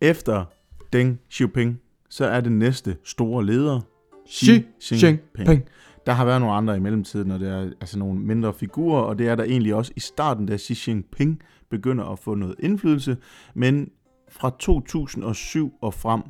[0.02, 0.46] efter
[0.94, 1.80] Deng Xiaoping,
[2.10, 3.82] så er det næste store leder
[4.30, 5.64] Xi Jinping.
[6.06, 9.20] Der har været nogle andre i mellemtiden, og det er altså nogle mindre figurer, og
[9.20, 13.18] det er der egentlig også i starten, da Xi Jinping begynder at få noget indflydelse.
[13.54, 13.90] Men
[14.30, 16.22] fra 2007 og frem,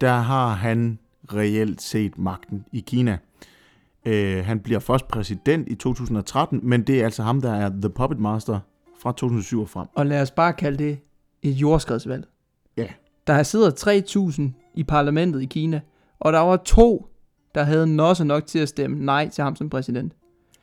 [0.00, 0.98] der har han
[1.34, 3.18] reelt set magten i Kina.
[4.06, 7.90] Øh, han bliver først præsident i 2013, men det er altså ham, der er The
[7.90, 8.58] Puppet Master
[9.02, 9.86] fra 2007 og frem.
[9.94, 10.98] Og lad os bare kalde det
[11.42, 12.24] et jordskredsvalg.
[12.76, 12.86] Ja.
[13.26, 13.70] Der sidder
[14.40, 15.80] 3.000 i parlamentet i Kina,
[16.20, 17.06] og der var to,
[17.54, 20.12] der havde nosser nok til at stemme nej til ham som præsident.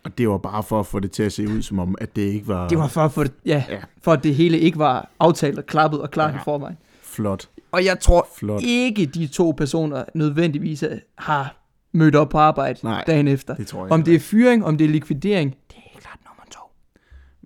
[0.03, 2.15] Og det var bare for at få det til at se ud som om, at
[2.15, 3.77] det ikke var, Det var for at, få det, ja, Ja.
[4.01, 6.37] for at det hele ikke var aftalt og klappet og klart ja.
[6.39, 6.77] I forvejen.
[7.01, 7.49] flot.
[7.71, 8.61] Og jeg tror Flot.
[8.63, 10.83] ikke, de to personer nødvendigvis
[11.17, 11.60] har
[11.93, 13.55] mødt op på arbejde Nej, dagen efter.
[13.55, 16.43] Det tror jeg Om det er fyring, om det er likvidering, det er klart nummer
[16.51, 16.59] to.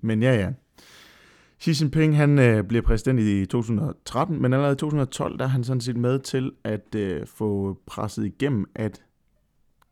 [0.02, 0.50] Men ja, ja.
[1.62, 5.64] Xi Jinping, han øh, bliver præsident i 2013, men allerede i 2012, der er han
[5.64, 9.02] sådan set med til at øh, få presset igennem, at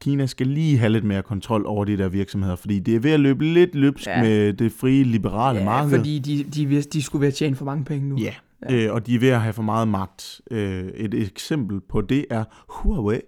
[0.01, 3.11] Kina skal lige have lidt mere kontrol over de der virksomheder, fordi det er ved
[3.11, 4.17] at løbe lidt løbsk Ja.
[4.17, 4.21] ja.
[4.23, 5.97] med det frie, liberale Ja, marked.
[5.97, 8.17] fordi de, de, de, de skulle være tjent for mange penge nu.
[8.17, 8.33] Ja,
[8.71, 10.41] øh, og de er ved at have for meget magt.
[10.51, 13.19] Øh, et eksempel på det er Huawei.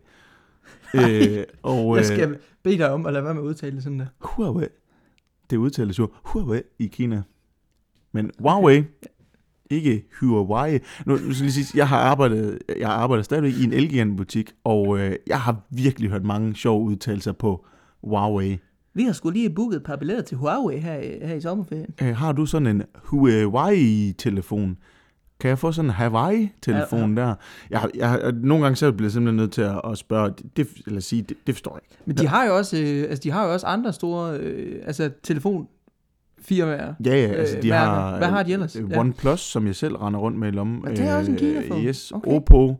[0.95, 3.99] Øh, og, Jeg skal bede dig om at lade være med at udtale det sådan
[3.99, 4.05] der.
[4.19, 4.67] Huawei.
[5.49, 7.21] Det udtales jo Huawei i Kina.
[8.11, 8.83] Men Huawei,
[9.69, 10.79] ikke Huawei.
[11.05, 14.51] Nu, nu skal jeg lige sige, jeg har arbejdet, jeg arbejder stadigvæk i en Elgigan-butik,
[14.63, 17.65] og øh, jeg har virkelig hørt mange sjove udtalelser på
[18.03, 18.57] Huawei.
[18.93, 21.93] Vi har skulle lige booket et par billetter til Huawei her, i- her i sommerferien.
[22.01, 24.77] Øh, har du sådan en Huawei-telefon?
[25.39, 27.35] Kan jeg få sådan en Hawaii-telefon der?
[27.69, 30.33] Jeg, har- jeg, har- nogle gange så bliver jeg simpelthen nødt til at, at spørge,
[30.57, 32.01] det, eller sige, det, det forstår jeg ikke.
[32.05, 35.11] Men de har jo også, øh, altså de har jo også andre store, øh, altså
[35.23, 36.93] telefonfirmaer.
[37.05, 37.85] Ja, ja, altså Øh, de mærker.
[37.91, 38.17] har...
[38.17, 38.75] Hvad har de ellers?
[38.75, 38.99] øh, Ja.
[38.99, 40.85] OnePlus, som jeg selv render rundt med i lommen.
[40.85, 41.37] Og det er også en.
[41.43, 42.31] Øh, Yes, Okay.
[42.31, 42.75] Oppo,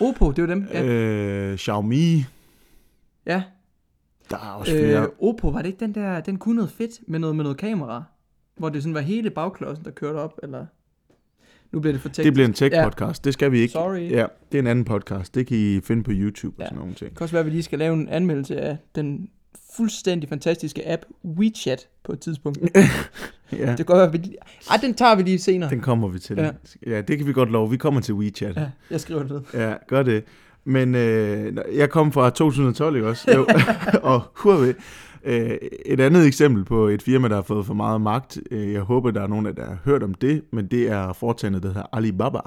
[0.00, 0.66] Oppo, det er jo dem.
[0.72, 0.84] Ja.
[0.84, 2.24] øh, Xiaomi.
[3.26, 3.42] ja.
[4.30, 5.02] Der er også flere.
[5.02, 7.58] Øh, Oppo, var det ikke den der, den kunne noget fedt med noget, med noget
[7.58, 8.02] kamera?
[8.56, 10.66] Hvor det sådan var hele bagklodsen, der kørte op, eller...
[11.72, 12.24] Nu bliver det for teknisk.
[12.24, 13.20] Det bliver en tech-podcast.
[13.24, 13.72] Det skal vi ikke.
[13.72, 14.10] Sorry.
[14.10, 15.34] Ja, det er en anden podcast.
[15.34, 16.66] Det kan I finde på YouTube og Ja.
[16.66, 17.10] sådan nogle ting.
[17.10, 19.28] Det kan også være, at vi lige skal lave en anmeldelse af den
[19.76, 22.58] fuldstændig fantastiske app WeChat på et tidspunkt.
[23.52, 24.36] Ja, Det kan godt være, at vi lige...
[24.70, 25.70] Ej, den tager vi lige senere.
[25.70, 26.36] den kommer vi til.
[26.36, 26.44] Ja.
[26.44, 26.50] Ja.
[26.86, 27.70] ja, det kan vi godt love.
[27.70, 28.56] Vi kommer til WeChat.
[28.56, 29.40] Ja, jeg skriver det ned.
[29.54, 30.24] Ja, gør det.
[30.64, 33.32] Men øh, jeg kom fra 2012, ikke også?
[33.34, 33.46] Jo.
[34.12, 34.74] og hurve.
[35.26, 35.50] Øh,
[35.86, 38.38] et andet eksempel på et firma, der har fået for meget magt.
[38.50, 41.62] Øh, jeg håber, der er nogen der har hørt om det, men det er foretagendet,
[41.62, 42.38] der hedder Alibaba.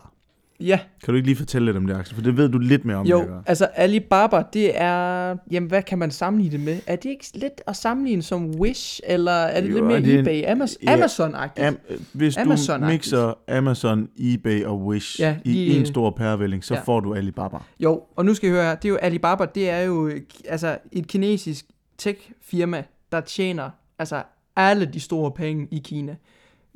[0.62, 2.16] Ja, Kan du ikke lige fortælle lidt om det, Axel?
[2.16, 3.06] For det ved du lidt mere om.
[3.06, 3.42] jo, gør.
[3.46, 5.36] altså Alibaba, det er...
[5.52, 6.80] Jamen, hvad kan man sammenligne det med?
[6.88, 10.02] Er det ikke lidt at sammenligne som Wish, eller er det Jo, lidt mere er
[10.02, 10.44] det en- eBay?
[10.52, 11.64] Amazon, ja, Amazon-agtigt?
[11.66, 11.78] Am,
[12.14, 12.86] hvis du Amazon-agtigt.
[12.86, 16.82] mixer Amazon, eBay og Wish Ja, i lige- en stor pærevælling, så Ja.
[16.82, 17.58] får du Alibaba.
[17.80, 20.12] Jo, og nu skal I høre her, det er jo Alibaba, det er jo
[20.48, 21.66] altså et kinesisk
[22.00, 24.24] tech-firma, der tjener altså
[24.56, 26.16] alle de store penge i Kina.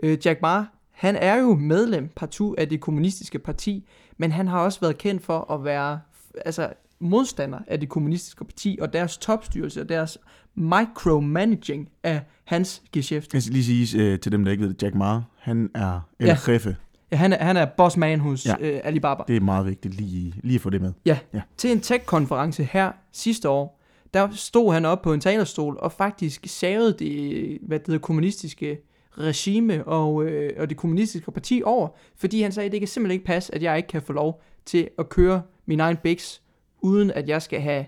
[0.03, 4.59] Øh, Jack Ma, han er jo medlem partout af det kommunistiske parti, men han har
[4.59, 5.99] også været kendt for at være
[6.45, 10.17] altså modstander af det kommunistiske parti og deres topstyrelse og deres
[10.55, 13.33] micromanaging af hans geschæft.
[13.33, 15.99] Jeg skal lige sige øh, til dem, der ikke ved det, Jack Ma, han er
[16.19, 16.37] El Ja.
[16.47, 16.75] Jefe.
[17.11, 18.55] Ja, han, er, han er bossman hos ja.
[18.59, 18.71] Ja.
[18.75, 19.23] øh, Alibaba.
[19.27, 20.93] Det er meget vigtigt lige, lige at få det med.
[21.05, 21.41] Ja, Ja.
[21.57, 23.79] til en tech-konference her sidste år,
[24.13, 28.79] der stod han op på en talerstol og faktisk savede det, hvad det hedder, kommunistiske
[29.17, 33.13] regime og, øh, og det kommunistiske parti over, fordi han sagde, at det kan simpelthen
[33.13, 36.39] ikke passe, at jeg ikke kan få lov til at køre min egen Bix,
[36.81, 37.85] uden at jeg skal have,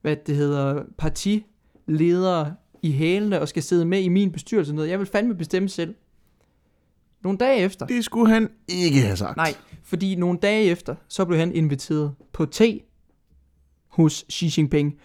[0.00, 4.72] hvad det hedder, partiledere i hælene og skal sidde med i min bestyrelse.
[4.72, 4.90] og Noget.
[4.90, 5.94] Jeg vil fandme bestemme selv.
[7.22, 9.36] Nogle dage efter, Det skulle han ikke have sagt.
[9.36, 12.80] Nej, fordi nogle dage efter, så blev han inviteret på te
[13.88, 14.98] hos Xi Jinping.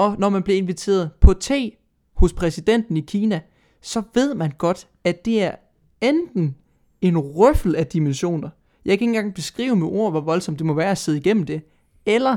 [0.00, 1.72] Og når man bliver inviteret på te
[2.14, 3.40] hos præsidenten i Kina,
[3.80, 5.54] så ved man godt, at det er
[6.00, 6.56] enten
[7.00, 8.50] en røffel af dimensioner.
[8.84, 11.46] Jeg kan ikke engang beskrive med ord, hvor voldsomt det må være at sidde igennem
[11.46, 11.62] det.
[12.06, 12.36] Eller,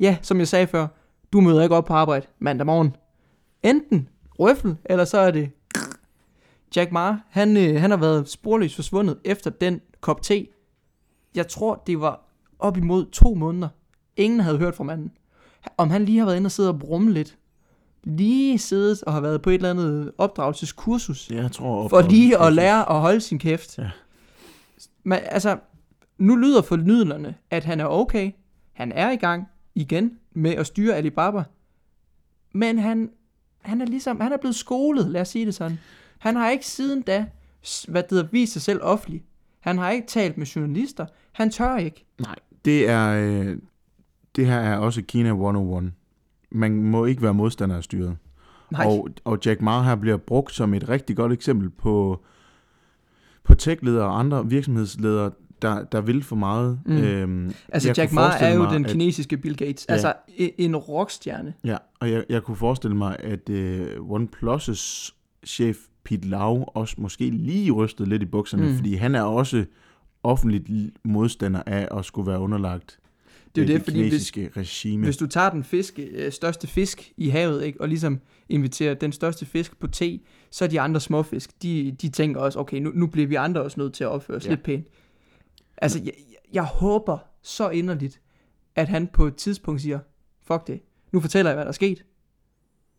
[0.00, 0.86] ja, som jeg sagde før,
[1.32, 2.96] du møder ikke op på arbejde mandag morgen.
[3.62, 5.50] Enten røffel, eller så er det
[6.76, 10.46] Jack Ma, han, øh, han har været sporløst forsvundet efter den kop te.
[11.34, 13.68] Jeg tror, det var op imod to måneder.
[14.16, 15.12] Ingen havde hørt fra manden.
[15.76, 17.38] Om han lige har været inde og sidde og brumme lidt.
[18.04, 21.30] Lige siddet og har været på et eller andet opdragelseskursus.
[21.30, 21.88] Jeg tror...
[21.88, 23.78] For lige at lære at holde sin kæft.
[23.78, 23.90] Ja.
[25.04, 25.58] Men altså,
[26.18, 28.32] nu lyder fornydelserne, at han er okay.
[28.72, 31.42] Han er i gang igen med at styre Alibaba.
[32.52, 33.10] Men han,
[33.60, 35.78] han er ligesom, han er blevet skolet, lad os sige det sådan.
[36.18, 37.26] Han har ikke siden da,
[37.88, 39.24] hvad det hedder, vist sig selv offentligt.
[39.60, 41.06] Han har ikke talt med journalister.
[41.32, 42.04] Han tør ikke.
[42.20, 43.56] Nej, det er...
[44.36, 45.92] Det her er også Kina 101.
[46.50, 48.16] Man må ikke være modstander af styret.
[48.70, 48.86] Nej.
[48.86, 52.20] Og, og Jack Ma her bliver brugt som et rigtig godt eksempel på,
[53.44, 55.30] på tech-ledere og andre virksomhedsledere,
[55.62, 56.80] der, der vil for meget.
[56.86, 56.96] Mm.
[56.96, 59.86] Øhm, altså, Jack Ma er jo mig, den at- kinesiske Bill Gates.
[59.88, 59.92] Ja.
[59.92, 61.54] Altså, en, rockstjerne.
[61.64, 65.10] Ja, og jeg, jeg kunne forestille mig, at øh, OnePlus'
[65.46, 68.74] chef Pete Lau også måske lige rystede lidt i bukserne, Mm.
[68.74, 69.64] fordi han er også
[70.22, 72.98] offentligt modstander af at skulle være underlagt
[73.54, 75.04] Det er øh, det, fordi hvis, regime.
[75.04, 79.12] Hvis du tager den fisk, øh, største fisk i havet, ikke, og ligesom inviterer den
[79.12, 82.90] største fisk på te, så er de andre småfisk, de, de tænker også, okay, nu,
[82.94, 84.44] nu bliver vi andre også nødt til at opføre os.
[84.44, 84.50] Ja.
[84.50, 84.86] lidt pænt.
[85.76, 86.12] Altså, jeg,
[86.52, 88.20] jeg håber så inderligt,
[88.76, 89.98] at han på et tidspunkt siger,
[90.42, 90.80] fuck det,
[91.12, 92.04] nu fortæller jeg, hvad der er sket.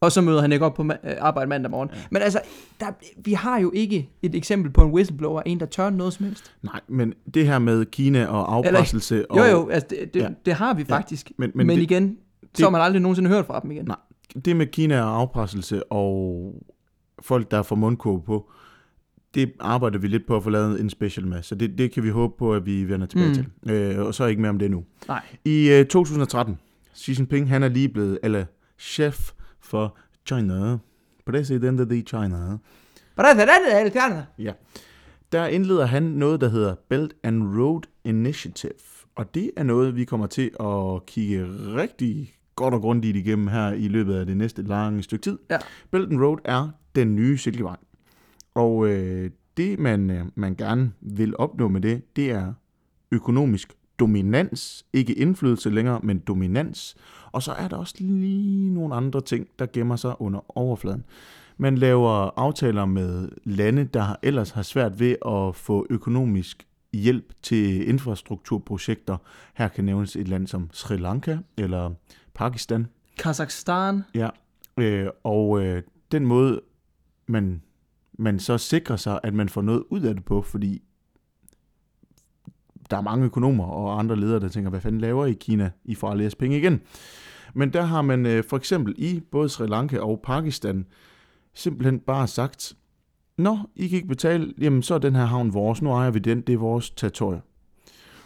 [0.06, 1.90] Og så møder han ikke op på ma- øh, arbejde mandag morgen.
[1.94, 2.00] Ja.
[2.12, 2.40] Men altså,
[2.80, 2.86] der,
[3.18, 6.52] vi har jo ikke et eksempel på en whistleblower, en der tør noget som helst.
[6.62, 9.16] Nej, men det her med Kina og afpresselse...
[9.16, 10.26] Jo og, jo, altså, det, det, ja.
[10.26, 10.32] Ja.
[10.46, 11.32] det har vi faktisk.
[11.38, 12.18] Men, Men, men, men det, igen,
[12.54, 13.86] så har man aldrig nogensinde hørt fra dem igen.
[13.86, 13.98] Nej.
[14.46, 16.54] det med Kina og afpresselse og
[17.22, 18.50] folk, der får mundkurve på,
[19.36, 22.04] det arbejder vi lidt på at få lavet en special med, så det, det kan
[22.04, 23.34] vi håbe på, at vi vender tilbage mm.
[23.34, 23.72] til.
[23.72, 24.84] Øh, og så ikke mere om det nu.
[25.08, 25.22] Nej.
[25.46, 26.60] I øh, 2013,
[26.98, 28.46] Xi Jinping, han er lige blevet, eller
[28.80, 29.32] chef
[29.66, 30.78] for China,
[31.26, 32.58] præsident of the China.
[34.40, 34.52] Ja.
[35.32, 38.74] Der indleder han noget, der hedder Belt and Road Initiative.
[39.16, 43.72] Og det er noget, vi kommer til at kigge rigtig godt og grundigt igennem her
[43.72, 45.40] i løbet af det næste lange stykke tid.
[45.50, 45.58] Ja.
[45.92, 47.78] Belt and Road er den nye Silkevej.
[48.54, 52.54] Og øh, det, man, øh, man gerne vil opnå med det, det er
[53.12, 54.86] økonomisk dominans.
[54.94, 56.96] Ikke indflydelse længere, men dominans.
[57.32, 61.04] Og så er der også lige nogle andre ting, der gemmer sig under overfladen.
[61.58, 67.90] Man laver aftaler med lande, der ellers har svært ved at få økonomisk hjælp til
[67.90, 69.18] infrastrukturprojekter.
[69.54, 71.92] Her kan nævnes et land som Sri Lanka eller
[72.34, 72.88] Pakistan.
[73.18, 74.02] Kazakhstan.
[74.16, 74.30] Ja,
[74.78, 76.62] øh, og øh, den måde,
[77.28, 77.62] man,
[78.14, 80.82] man så sikrer sig, at man får noget ud af det på, fordi
[82.92, 85.72] der er mange økonomer og andre ledere, der tænker, hvad fanden laver I Kina?
[85.86, 86.82] I får aldrig jeres penge igen.
[87.54, 90.86] Men der har man øh, for eksempel i både Sri Lanka og Pakistan
[91.54, 92.76] simpelthen bare sagt,
[93.38, 96.20] Nå, I kan ikke betale, jamen så er den her havn vores, nu ejer vi
[96.20, 97.42] den, det er vores territorium.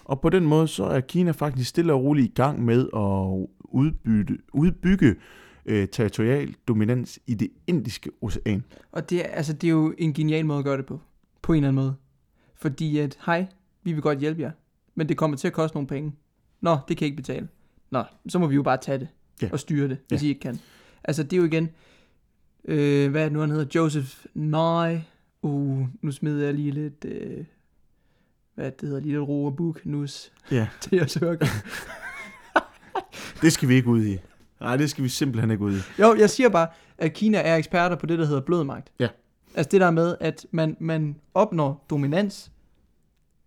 [0.04, 3.48] Og på den måde, så er Kina faktisk stille og roligt i gang med at
[3.63, 5.15] udbytte, udbygge
[5.65, 8.63] øh, territorial dominans i det indiske ocean.
[8.91, 11.00] Og det er, altså, det er jo en genial måde at gøre det på.
[11.41, 11.95] På en eller anden måde.
[12.56, 13.48] Fordi at, hej,
[13.89, 14.52] vi vil godt hjælpe jer.
[14.95, 16.15] Men det kommer til at koste nogle penge.
[16.62, 17.47] Nå, det kan I ikke betale.
[17.91, 19.08] Nå, så må vi jo bare tage det.
[19.41, 19.49] Ja.
[19.52, 20.25] Og styre det, hvis Ja.
[20.25, 20.60] I ikke kan.
[21.04, 21.69] Altså, det er jo igen...
[22.65, 23.65] Øh, hvad er det nu, han hedder?
[23.75, 25.02] Joseph Nye.
[25.41, 27.06] Uh, nu smider jeg lige lidt...
[27.06, 27.45] Øh,
[28.56, 31.38] hvad det hedder, lige lidt ro og buk nus Ja, til at søge.
[33.41, 34.17] det skal vi ikke ud i.
[34.60, 36.02] Nej, det skal vi simpelthen ikke ud i.
[36.02, 38.91] Jo, jeg siger bare, at Kina er eksperter på det, der hedder blødmagt.
[38.99, 39.08] Ja.
[39.56, 42.52] Altså det der med, at man, man opnår dominans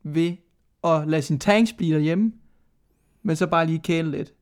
[0.03, 0.33] ved
[0.85, 2.33] at lade sin tanks blive derhjemme,
[3.23, 4.33] men så bare lige kæle lidt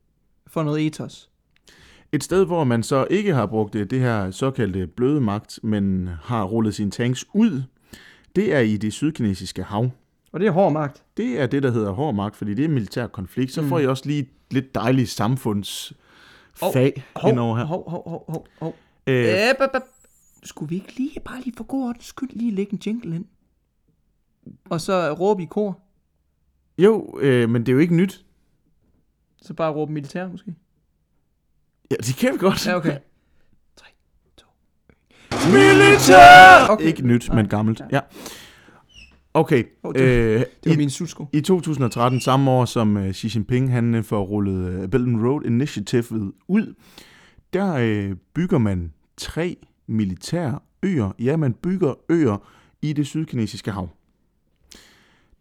[0.47, 1.29] for noget ethos.
[2.11, 6.09] Et sted, hvor man så ikke har brugt det, det her såkaldte bløde magt, men
[6.23, 7.63] har rullet sine tanks ud,
[8.35, 9.89] det er i det sydkinesiske hav.
[10.31, 11.03] Og det er hård magt.
[11.17, 13.51] Det er det, der hedder hård magt, fordi det er militær konflikt.
[13.51, 13.67] Så Mm.
[13.69, 17.65] får I også lige lidt dejligt samfundsfag oh, indover her.
[17.65, 18.75] hov, hov, hov, hov, hov.
[19.07, 19.81] Øh, Øh.
[20.43, 23.25] Skulle vi ikke lige, bare lige for god ordens skyld, lige lægge en jingle ind?
[24.69, 25.79] Og så råbe i kor.
[26.77, 28.25] jo, øh, men det er jo ikke nyt.
[29.41, 30.55] Så bare råbe militær, måske.
[31.91, 32.67] Ja, det kan vi godt.
[32.67, 32.97] Ja, okay.
[35.31, 36.67] Militær!
[36.69, 36.85] Okay.
[36.85, 37.81] Ikke nyt, men gammelt.
[37.91, 37.99] ja.
[39.33, 39.63] Okay.
[39.83, 41.27] Oh, det, Øh, det var i, min sutsko.
[41.33, 45.25] I 2013, samme år som øh, Xi Jinping han øh, får rullet øh, Belt and
[45.27, 46.73] Road Initiative ud,
[47.53, 51.11] der øh, bygger man tre militære øer.
[51.19, 52.37] Ja, man bygger øer
[52.81, 53.89] i det sydkinesiske hav.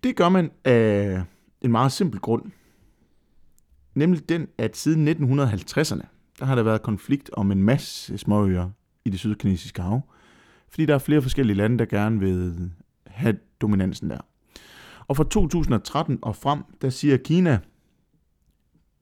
[0.03, 1.23] Det gør man af
[1.61, 2.43] en meget simpel grund.
[3.95, 6.07] Nemlig den, at siden 1950'erne,
[6.39, 8.71] der har der været konflikt om en masse småøer
[9.05, 10.01] i det sydkinesiske hav.
[10.69, 12.71] Fordi der er flere forskellige lande, der gerne vil
[13.07, 14.19] have dominansen der.
[15.09, 17.59] Og fra 2013 og frem, der siger Kina,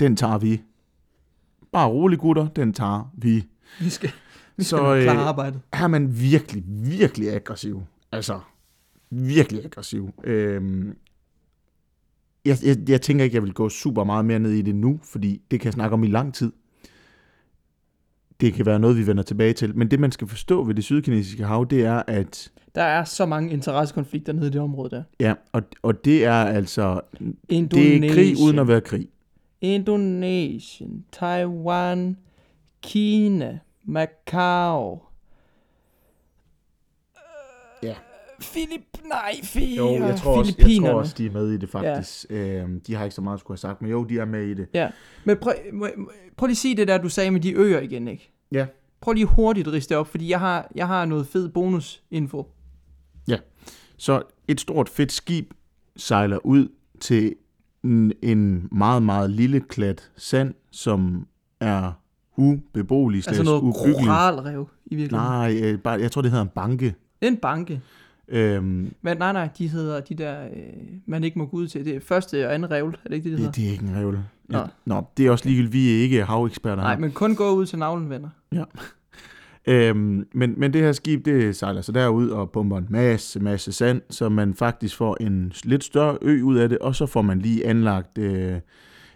[0.00, 0.62] den tager vi.
[1.72, 3.44] Bare rolig gutter, den tager vi.
[3.80, 4.10] Vi skal,
[4.56, 5.60] vi Så, skal klare øh, arbejdet.
[5.74, 7.82] Her er man virkelig, virkelig aggressiv.
[8.12, 8.40] Altså,
[9.10, 10.10] virkelig aggressiv.
[10.24, 10.96] Øhm,
[12.44, 15.00] jeg, jeg, jeg tænker ikke, jeg vil gå super meget mere ned i det nu,
[15.02, 16.52] fordi det kan jeg snakke om i lang tid.
[18.40, 19.76] Det kan være noget, vi vender tilbage til.
[19.76, 23.26] Men det, man skal forstå ved det sydkinesiske hav, det er, at Der er så
[23.26, 25.02] mange interessekonflikter nede i det område der.
[25.20, 27.00] ja, og, og det er altså,
[27.48, 29.08] Indonesien, det er krig uden at være krig.
[29.60, 32.16] Indonesien, Taiwan,
[32.82, 35.00] Kina, Macau.
[37.82, 37.94] Ja.
[38.40, 41.68] Filip, nej, Fi, Jo, jeg tror, også, jeg tror også, de er med i det
[41.68, 42.26] faktisk.
[42.30, 42.36] Ja.
[42.36, 44.46] Øhm, de har ikke så meget at skulle have sagt, men jo, de er med
[44.46, 44.66] i det.
[44.74, 44.88] Ja,
[45.24, 45.52] men prøv,
[46.36, 48.32] prøv lige at sige det der, du sagde med de øer igen, ikke?
[48.52, 48.66] Ja.
[49.00, 52.46] Prøv lige hurtigt at riste det op, fordi jeg har, jeg har noget fed bonusinfo.
[53.98, 55.54] Så et stort fedt skib
[55.96, 56.68] sejler ud
[57.00, 57.34] til
[57.84, 61.26] en, en meget, meget lille klat sand, som
[61.60, 61.92] er
[62.36, 65.30] ubeboelig, Altså noget koralrev i virkeligheden.
[65.30, 66.94] Nej, øh, bare, jeg tror, det hedder en banke.
[67.20, 67.80] En banke.
[68.30, 70.50] Øhm, Men nej, nej, de hedder de der, øh,
[71.06, 71.84] man ikke må gå ud til.
[71.84, 73.52] Det er første og anden revl, er det ikke det, det hedder?
[73.52, 74.24] det, det er ikke en revle.
[74.48, 74.58] Nå.
[74.58, 74.64] Ja.
[74.84, 77.00] Nå, det er også ligegyldigt, vi er ikke haveksperter Nej, her.
[77.00, 78.28] men kun gå ud til navlen, venner.
[79.66, 83.72] Øhm, men, men det her skib, det sejler så derud og pumper en masse, masse
[83.72, 87.22] sand, så man faktisk får en lidt større ø ud af det, og så får
[87.22, 88.54] man lige anlagt øh,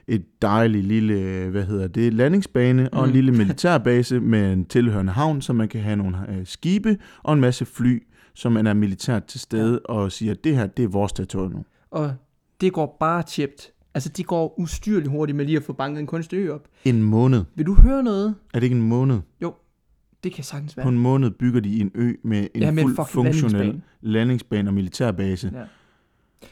[0.08, 3.14] et dejligt lille, hvad hedder det, landingsbane og en Mm.
[3.14, 7.40] lille militærbase med en tilhørende havn, så man kan have nogle øh, skibe og en
[7.40, 8.02] masse fly,
[8.34, 9.94] så man er militært til stede ja.
[9.94, 11.64] og siger, det her, det er vores territorium nu.
[11.90, 12.14] Og
[12.60, 13.72] det går bare chipt.
[13.94, 16.68] Altså, det går ustyrligt hurtigt med lige at få banket en kunstig ø op.
[16.84, 17.44] En måned.
[17.54, 18.34] Vil du høre noget?
[18.54, 19.20] Er det ikke en måned?
[20.24, 20.88] Det kan sagtens På være.
[20.88, 23.82] en måned bygger de en ø med en ja, med en fucking funktionel landingsbane.
[24.12, 25.50] landingsbane og militærbase.
[25.54, 25.62] Ja.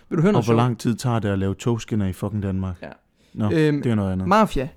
[0.09, 0.57] Vil du høre Og noget hvor sjovt?
[0.57, 2.83] lang tid tager det at lave togskinner i fucking Danmark?
[2.83, 2.91] Ja.
[3.35, 4.29] Nå, Øhm, det er noget andet.
[4.29, 4.69] Mafia.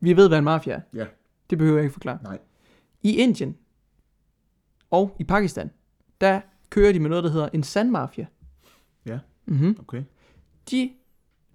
[0.00, 0.80] Vi ved, hvad en mafia er.
[0.94, 1.04] Ja.
[1.50, 2.18] Det behøver jeg ikke forklare.
[2.22, 2.38] Nej.
[3.02, 3.56] I Indien
[4.90, 5.70] og i Pakistan,
[6.20, 8.26] der kører de med noget, der hedder en sandmafia.
[9.06, 9.18] Ja.
[9.46, 9.76] Mm-hmm.
[9.80, 10.02] Okay.
[10.70, 10.92] De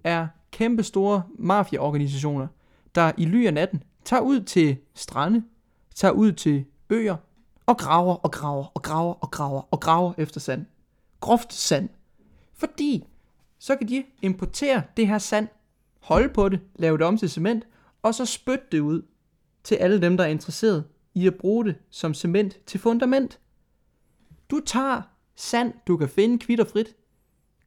[0.04, 2.48] er kæmpe store mafiaorganisationer,
[2.96, 5.44] der i ly af natten tager ud til strande,
[5.96, 7.16] tager ud til øer
[7.66, 10.66] og graver og graver og graver og graver og graver efter sand.
[11.20, 11.90] Groft sand.
[12.54, 13.04] Fordi
[13.60, 15.48] så kan de importere det her sand,
[16.00, 17.68] holde på det, lave det om til cement,
[18.02, 19.02] og så spytte det ud
[19.64, 23.40] til alle dem, der er interesseret i at bruge det som cement til fundament.
[24.52, 25.02] Du tager
[25.36, 26.96] sand, du kan finde kvitterfrit,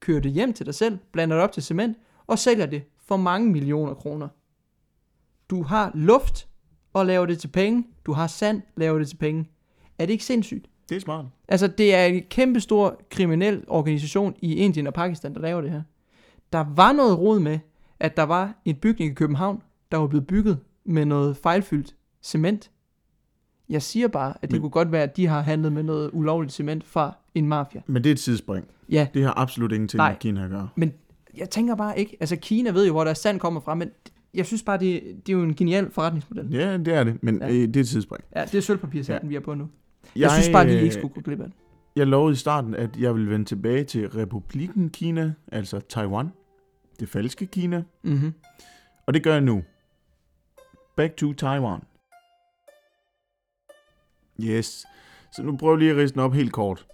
[0.01, 3.17] kører det hjem til dig selv, blander det op til cement, og sælger det for
[3.17, 4.29] mange millioner kroner.
[5.51, 6.49] Du har luft
[6.93, 7.87] og laver det til penge.
[8.07, 9.51] Du har sand, laver det til penge.
[9.99, 10.67] Er det ikke sindssygt?
[10.89, 11.25] Det er smart.
[11.49, 15.71] Altså, det er en kæmpe stor kriminel organisation i Indien og Pakistan, der laver det
[15.71, 15.83] her.
[16.53, 17.59] Der var noget rod med,
[18.01, 22.71] at der var en bygning i København, der var blevet bygget med noget fejlfyldt cement.
[23.69, 26.11] Jeg siger bare, at det Men- kunne godt være, at de har handlet med noget
[26.13, 27.81] ulovligt cement fra en mafia.
[27.87, 28.67] Men det er et sidespring.
[28.91, 30.11] Ja, Det har absolut ingenting Nej.
[30.11, 30.69] med Kina at gøre.
[30.77, 30.93] men
[31.37, 33.91] jeg tænker bare ikke, altså Kina ved jo, hvor deres sand kommer fra, men
[34.35, 36.51] jeg synes bare, det, det er jo en genial forretningsmodel.
[36.53, 37.49] Ja, det er det, men Ja.
[37.49, 38.25] øh, det er et sidespring.
[38.37, 39.29] Ja, det er sølvpapirsanden, ja.
[39.29, 39.69] vi er på nu.
[40.17, 41.55] Jeg, Jeg, synes bare, vi øh, ikke skulle gå glip af det.
[41.97, 46.29] Jeg lovede i starten, at jeg vil vende tilbage til Republiken Kina, altså Taiwan.
[47.01, 47.83] Det falske Kina.
[48.03, 48.33] Mm-hmm.
[49.07, 49.63] Og det gør jeg nu.
[50.97, 51.81] Back to Taiwan.
[54.43, 54.87] Yes.
[55.33, 56.87] Så nu prøver jeg lige at rise den op helt kort.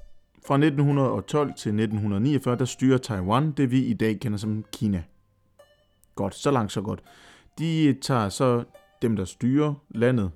[0.46, 5.02] Fra 1912 til 1949, der styrer Taiwan det, vi i dag kender som Kina.
[6.14, 7.02] Godt, så langt så godt.
[7.58, 8.64] De tager så,
[9.02, 10.30] dem der styrer landet,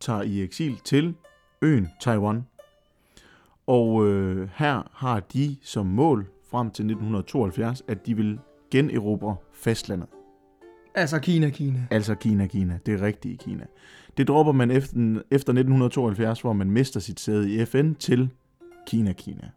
[0.00, 1.14] tager i eksil til
[1.62, 2.46] øen Taiwan.
[3.66, 8.38] Og øh, her har de som mål frem til 1972, at de vil
[8.70, 10.08] generobre fastlandet.
[10.94, 11.86] Altså Kina, Kina.
[11.90, 12.78] Altså Kina, Kina.
[12.86, 13.66] Det rigtige Kina.
[14.16, 14.96] Det dropper man efter,
[15.30, 18.28] efter 1972, hvor man mister sit sæde i FN til
[18.86, 19.50] Kina, Kina.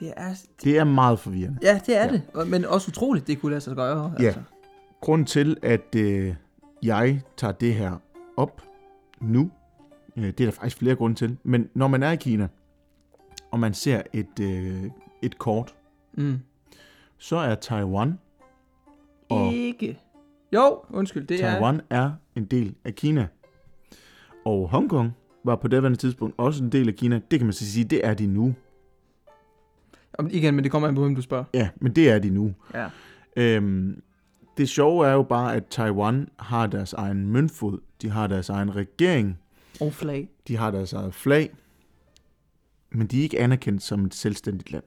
[0.00, 1.58] Det er, Det er meget forvirrende.
[1.62, 2.20] ja, det er Ja.
[2.36, 2.48] det.
[2.48, 4.12] Men også utroligt, det kunne lade sig gøre.
[4.20, 4.24] Ja.
[4.24, 4.40] Altså.
[5.00, 6.34] Grunden til, at øh,
[6.82, 7.92] jeg tager det her
[8.36, 8.62] op
[9.20, 9.50] nu,
[10.16, 12.48] øh, det er der faktisk flere grunde til, men når man er i Kina,
[13.50, 14.84] og man ser et, øh,
[15.22, 15.74] et kort,
[16.12, 16.38] Mm.
[17.18, 18.18] så er Taiwan,
[19.28, 19.98] og Ikke.
[20.52, 21.50] Jo, undskyld, det er...
[21.50, 22.10] Taiwan er
[22.40, 23.26] en del af Kina.
[24.44, 25.12] Og Hongkong
[25.44, 27.20] var på det tidspunkt også en del af Kina.
[27.30, 28.54] Det kan man så sige, det er de nu.
[30.18, 31.44] Om, igen, men det kommer an på, hvem du spørger.
[31.54, 32.54] Ja, men det er de nu.
[32.74, 32.88] Ja.
[33.36, 34.02] Øhm,
[34.56, 37.78] det sjove er jo bare, at Taiwan har deres egen møntfod.
[38.02, 39.38] De har deres egen regering.
[39.80, 40.28] Og flag.
[40.48, 41.50] De har deres eget flag.
[42.90, 44.84] Men de er ikke anerkendt som et selvstændigt land.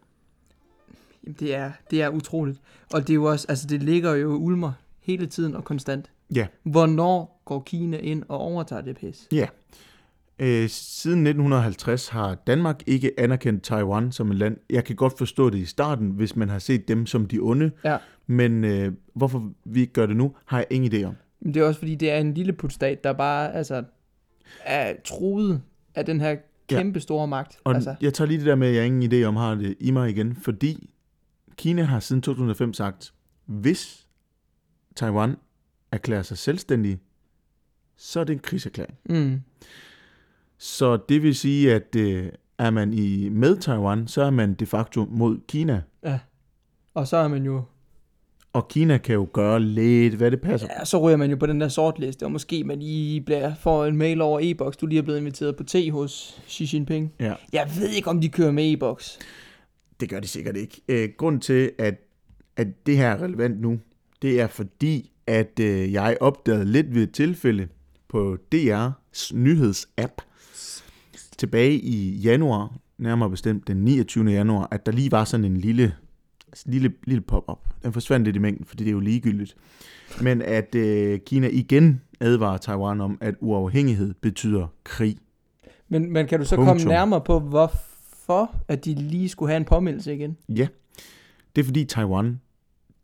[1.23, 2.61] Jamen, det er, det er utroligt.
[2.93, 6.11] Og det er jo også, altså det ligger jo ulmer hele tiden og konstant.
[6.35, 6.47] Ja.
[6.63, 9.27] Hvornår går Kina ind og overtager det pis?
[10.39, 14.57] Øh, siden 1950 har Danmark ikke anerkendt Taiwan som et land.
[14.69, 17.71] Jeg kan godt forstå det i starten, hvis man har set dem som de onde.
[17.85, 17.97] Ja.
[18.27, 21.15] Men øh, hvorfor vi ikke gør det nu, har jeg ingen idé om.
[21.39, 23.83] Men det er også fordi, det er en lille putstat, der bare altså,
[24.65, 25.61] er truet
[25.95, 26.35] af den her
[26.67, 27.57] kæmpe store magt.
[27.63, 27.95] Og altså.
[28.01, 30.09] jeg tager lige det der med, at jeg ingen idé om har det i mig
[30.09, 30.89] igen, fordi
[31.57, 33.13] Kina har siden 2005 sagt,
[33.45, 34.07] hvis
[34.95, 35.35] Taiwan
[35.91, 36.99] erklærer sig selvstændig,
[37.97, 38.93] så er det en krigserklæring.
[39.09, 39.41] mm,
[40.57, 42.25] Så det vil sige, at øh,
[42.57, 45.81] er man i med Taiwan, så er man de facto mod Kina.
[46.93, 47.61] og så er man jo,
[48.53, 50.67] Og Kina kan jo gøre lidt, hvad det passer.
[50.79, 53.85] ja, så ryger man jo på den der sortliste, og måske man lige bliver, får
[53.85, 57.13] en mail over e-boks, du lige er blevet inviteret på te hos Xi Jinping.
[57.19, 57.33] Ja.
[57.53, 59.19] Jeg ved ikke, om de kører med e-boks.
[59.99, 60.81] Det gør de sikkert ikke.
[60.87, 61.95] Øh, grunden til, at,
[62.57, 63.79] at det her er relevant nu,
[64.21, 67.67] det er fordi, at øh, jeg opdagede lidt ved et tilfælde
[68.13, 70.21] på DR's nyhedsapp
[71.37, 74.31] tilbage i januar, nærmere bestemt den 29.
[74.31, 75.95] januar, at der lige var sådan en lille,
[76.65, 77.59] lille, lille pop-up.
[77.83, 79.55] Den forsvandt lidt i mængden, fordi det er jo ligegyldigt.
[80.21, 85.17] Men at øh, Kina igen advarer Taiwan om, at uafhængighed betyder krig.
[85.89, 86.77] Men, men kan du så Punktum.
[86.77, 90.37] komme nærmere på, hvorfor at de lige skulle have en påmeldelse igen?
[90.49, 90.67] Ja,
[91.55, 92.39] det er fordi Taiwan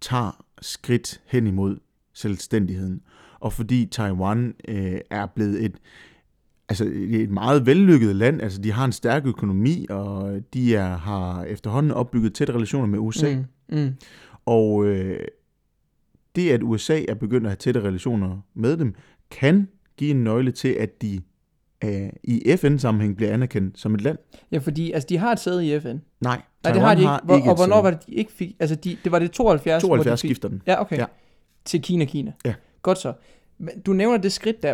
[0.02, 1.78] tager skridt hen imod
[2.14, 3.02] selvstændigheden,
[3.40, 5.76] og fordi Taiwan øh, er blevet et,
[6.70, 11.44] altså et meget vellykket land, altså de har en stærk økonomi, og de er, har
[11.44, 13.46] efterhånden opbygget tætte relationer med USA, mm.
[13.78, 13.94] Mm,
[14.46, 15.20] og øh,
[16.36, 18.96] det at USA er begyndt at have tætte relationer med dem,
[19.32, 21.22] kan give en nøgle til, at de
[21.84, 24.18] øh, i FN-sammenhæng bliver anerkendt som et land.
[24.52, 25.88] Ja, fordi altså, de har et sæde i FN.
[25.88, 27.08] Nej, Nej, Taiwan det har de ikke.
[27.08, 28.56] har Hvor, ikke og hvornår var det, de ikke fik?
[28.60, 30.30] Altså, de, det var det 72, hvor de 72 fik.
[30.30, 30.62] skifter den.
[30.68, 30.98] Ja, okay.
[30.98, 31.06] Ja.
[31.66, 32.32] Til Kina, Kina.
[32.46, 32.54] Ja.
[32.82, 33.14] Godt så.
[33.86, 34.74] Du nævner det skridt der.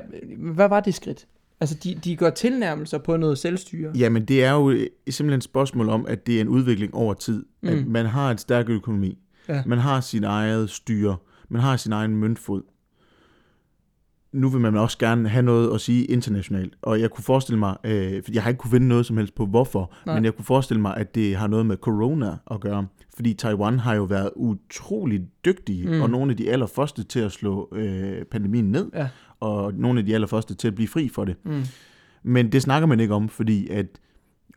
[0.53, 1.27] Hvad var det skridt?
[1.59, 3.91] Altså, de, de gør tilnærmelser på noget selvstyre.
[3.97, 7.13] Jamen, det er jo øh, simpelthen et spørgsmål om, at det er en udvikling over
[7.13, 7.45] tid.
[7.63, 7.69] Mm.
[7.69, 9.17] At man har et stærk økonomi.
[9.49, 9.63] Ja.
[9.65, 11.17] Man har sin eget styre.
[11.49, 12.61] Man har sin egen møntfod.
[14.31, 16.73] Nu vil man også gerne have noget at sige internationalt.
[16.81, 19.35] Og jeg kunne forestille mig, øh, for jeg har ikke kunne finde noget som helst
[19.35, 20.15] på hvorfor, Nej.
[20.15, 22.87] men jeg kunne forestille mig, at det har noget med corona at gøre.
[23.15, 26.01] Fordi Taiwan har jo været utrolig dygtige, Mm.
[26.01, 29.09] og nogle af de allerførste til at slå øh, pandemien ned, Ja.
[29.39, 31.35] og nogle af de allerførste til at blive fri for det.
[31.45, 31.63] Mm.
[32.23, 33.85] Men det snakker man ikke om, fordi at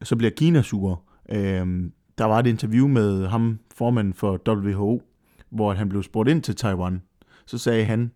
[0.03, 0.97] så bliver Kina sure.
[1.33, 5.03] Øhm, der var et interview med ham, formanden for WHO,
[5.51, 7.03] hvor han blev spurgt ind til Taiwan.
[7.47, 8.11] Så sagde han,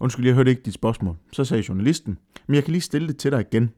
[0.00, 1.16] undskyld, jeg hørte ikke dit spørgsmål.
[1.32, 3.70] Så sagde journalisten, men jeg kan lige stille det til dig igen.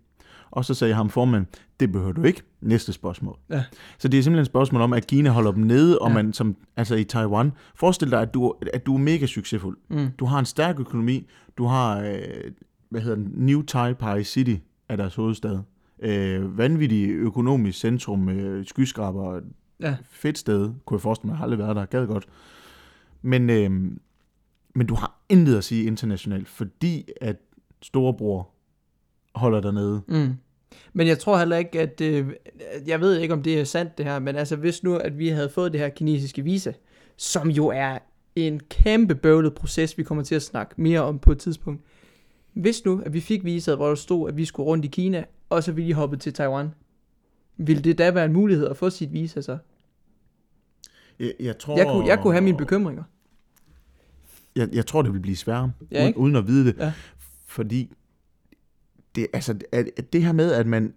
[0.53, 1.47] Og så sagde ham formand,
[1.81, 2.43] det behøver du ikke.
[2.61, 3.39] Næste spørgsmål.
[3.51, 3.65] Ja.
[3.99, 6.15] Så det er simpelthen et spørgsmål om, at Kina holder dem nede, og Ja.
[6.15, 9.79] man som, altså i Taiwan, forestil dig, at du, at du er mega succesfuld.
[9.91, 10.07] Mm.
[10.19, 11.27] Du har en stærk økonomi.
[11.59, 12.19] Du har, øh,
[12.89, 14.55] hvad hedder den, New Taipei City
[14.89, 15.59] er deres hovedstad.
[16.03, 19.41] Øh, vanvittig økonomisk centrum, øh, skyskraber,
[19.81, 19.97] Ja.
[20.11, 22.27] fedt sted, kunne jeg forestille mig, jeg har aldrig været der, gad godt.
[23.23, 23.71] Men, øh,
[24.75, 27.37] men du har intet at sige internationalt, fordi at
[27.83, 28.49] storebror
[29.35, 30.03] holder dig nede.
[30.09, 30.35] Mm.
[30.93, 32.01] Men jeg tror heller ikke, at...
[32.01, 32.29] Øh,
[32.87, 35.29] jeg ved ikke, om det er sandt, det her, men altså, hvis nu, at vi
[35.29, 36.73] havde fået det her kinesiske visa,
[37.17, 37.99] som jo er
[38.37, 41.83] en kæmpe bøvlet proces, vi kommer til at snakke mere om på et tidspunkt.
[42.53, 45.25] Hvis nu, at vi fik visaet, hvor der stod, at vi skulle rundt i Kina,
[45.51, 46.69] og så ville I hoppe til Taiwan,
[47.57, 49.59] ville det da være en mulighed at få sit visa så?
[51.19, 53.03] Jeg, jeg, tror, Jeg kunne, jeg kunne have mine bekymringer.
[54.57, 56.19] Jeg, jeg tror, det vil blive sværere, Ja, ikke?
[56.19, 56.77] uden at vide det.
[56.79, 56.93] Ja.
[57.47, 57.93] Fordi
[59.15, 60.95] det, altså, at, at det her med, at man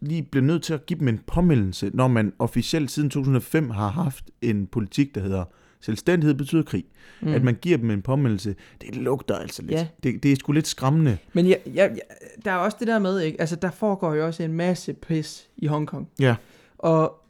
[0.00, 3.88] lige bliver nødt til at give dem en påmeldelse, når man officielt siden 2005 har
[3.88, 5.44] haft en politik, der hedder
[5.80, 6.84] selvstændighed betyder krig.
[7.20, 7.28] Mm.
[7.28, 9.72] At man giver dem en påmeldelse, det lugter altså lidt.
[9.72, 9.86] Ja.
[10.02, 11.18] Det, det er sgu lidt skræmmende.
[11.32, 12.00] Men jeg, jeg, jeg,
[12.44, 13.40] der er også det der med, ikke?
[13.40, 16.08] Altså, der foregår jo også en masse pis i Hongkong.
[16.18, 16.36] Ja.
[16.78, 17.20] Og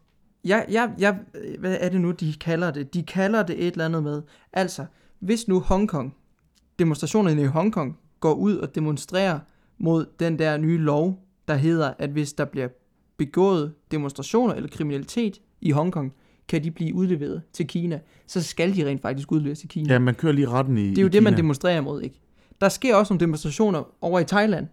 [0.44, 1.18] jeg, jeg, jeg,
[1.58, 2.94] hvad er det nu, de kalder det?
[2.94, 4.22] De kalder det et eller andet med,
[4.52, 4.84] altså,
[5.18, 6.14] hvis nu Hongkong,
[6.78, 9.38] demonstrationerne i Hongkong, går ud og demonstrerer
[9.80, 12.68] mod den der nye lov, der hedder, at hvis der bliver
[13.16, 16.12] begået demonstrationer eller kriminalitet i Hongkong,
[16.48, 19.92] kan de blive udleveret til Kina, så skal de rent faktisk udleveres til Kina.
[19.92, 21.36] Ja, man kører lige retten i Det er jo det, man Kina.
[21.36, 22.20] demonstrerer imod, ikke?
[22.60, 24.66] Der sker også nogle demonstrationer over i Thailand.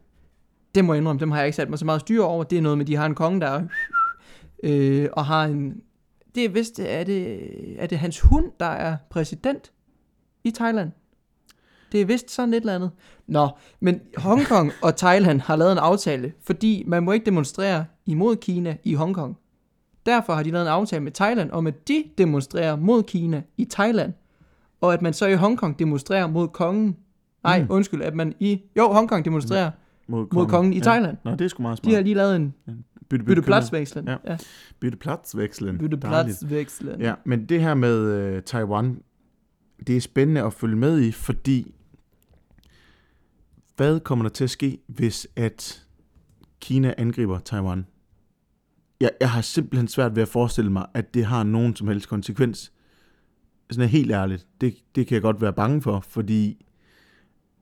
[0.76, 2.44] Det må jeg indrømme, dem har jeg ikke sat mig så meget styr over.
[2.44, 3.64] Det er noget med, de har en konge, der er,
[4.64, 5.82] øh, og har en...
[6.36, 7.40] Det er vist, er det,
[7.82, 9.72] er det hans hund, der er præsident
[10.44, 10.92] i Thailand?
[11.92, 12.92] Det er vist sådan et eller andet.
[13.28, 18.36] Nå, men Hongkong og Thailand har lavet en aftale, fordi man må ikke demonstrere imod
[18.36, 19.38] Kina i Hongkong.
[20.06, 23.66] Derfor har de lavet en aftale med Thailand om, at de demonstrerer mod Kina i
[23.66, 24.14] Thailand,
[24.82, 26.96] og at man så i Hongkong demonstrerer mod kongen.
[27.44, 27.68] Nej, Mm.
[27.70, 28.62] undskyld, at man i...
[28.78, 29.72] Jo, Hongkong demonstrerer
[30.08, 31.18] mod mod kongen i Thailand.
[31.26, 32.04] Nå, det er sgu meget De har smart.
[32.04, 32.54] lige lavet en
[33.10, 34.08] bytte, bytte pladsvekslen.
[34.08, 34.16] Ja.
[34.28, 34.38] ja.
[34.80, 35.78] bytte pladsvekslen.
[35.78, 36.38] Bytte Dejligt.
[36.40, 37.02] pladsvekslen.
[37.02, 39.00] Ja, men det her med øh, Taiwan,
[39.88, 41.76] det er spændende at følge med i, fordi
[43.78, 45.84] hvad kommer der til at ske, hvis at
[46.62, 47.86] Kina angriber Taiwan?
[49.02, 52.10] Jeg, jeg har simpelthen svært ved at forestille mig, at det har nogen som helst
[52.10, 52.72] konsekvens.
[53.72, 54.48] Sådan helt ærligt.
[54.62, 56.66] Det, det kan jeg godt være bange for, fordi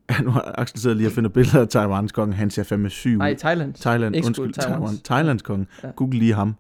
[0.24, 2.36] nu har Axel siddet lige og finder billeder af Taiwans konge.
[2.36, 3.18] Han ser fandme syg ud.
[3.18, 3.74] Nej, Thailand.
[3.74, 4.82] Thailand, Ikke undskyld, sgu Taiwans.
[4.91, 5.03] Taiwan.
[5.03, 5.68] Thailands konge.
[5.84, 5.89] Ja.
[5.95, 6.55] Google lige ham.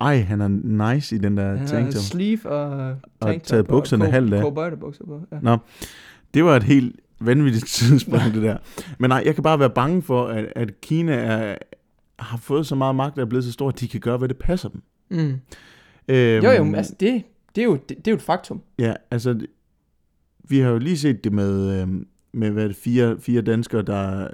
[0.00, 0.48] Ej, han er
[0.94, 2.02] nice i den der Han tank har top.
[2.02, 4.42] sleeve og tanktop taget bukserne og halvt af.
[4.42, 5.20] cowboybukser på.
[5.32, 5.38] Ja.
[5.42, 5.58] Nå,
[6.34, 8.56] det var et helt vanvittigt tidspunkt, det der.
[8.98, 11.56] Men nej, jeg kan bare være bange for, at, at Kina er,
[12.18, 14.28] har fået så meget magt, og er blevet så stor, at de kan gøre, hvad
[14.28, 14.82] det passer dem.
[15.10, 15.40] Mm.
[16.08, 17.22] Øhm, Jo, jo, altså det,
[17.54, 18.62] det, er jo, det, det er jo et faktum.
[18.78, 19.38] Ja, altså,
[20.48, 24.28] vi har jo lige set det med, øhm, med hvad det, fire, fire danskere, der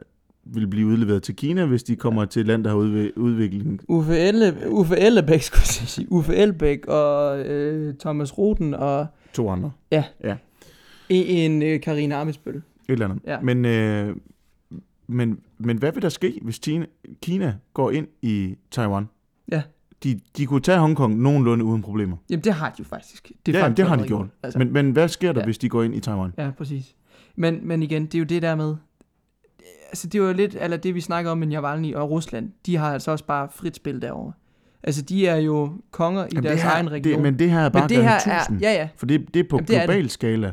[0.44, 2.76] vil blive udleveret til Kina, hvis de kommer til et land, der har
[3.16, 3.80] udvikling.
[3.88, 6.12] Uffe, Elle, Uffe Ellebæk, skulle jeg sige.
[6.12, 9.70] Uffe Ellebæk og øh, Thomas Ruten og To andre.
[11.08, 12.62] en, en øh, Karina Amitsbøl.
[12.92, 13.20] Et eller andet.
[13.26, 13.40] Ja.
[13.40, 14.16] Men, øh,
[15.06, 16.86] men, men hvad vil der ske, hvis Kina,
[17.22, 19.08] Kina går ind i Taiwan?
[19.52, 19.62] Ja.
[20.04, 22.16] De, de kunne tage Hongkong nogenlunde uden problemer.
[22.30, 23.32] Jamen, det har de jo faktisk.
[23.46, 24.26] Det, ja, faktisk det har de gjort.
[24.42, 25.44] Altså, Men, men hvad sker der, Ja.
[25.44, 26.32] hvis de går ind i Taiwan?
[26.38, 26.94] Ja, præcis.
[27.36, 28.76] Men, men igen, det er jo det der med...
[29.88, 32.50] Altså, det var jo lidt, eller det vi snakker om med Navalny og Rusland.
[32.66, 34.32] De har altså også bare frit spil derovre.
[34.82, 37.14] Altså, de er jo konger i Jamen, deres det her, egen region.
[37.14, 38.38] Det, men det her er bare men det her er...
[38.40, 38.60] tusind.
[38.60, 38.88] Ja, ja.
[38.96, 40.52] For det, det er på Jamen, det er global skala.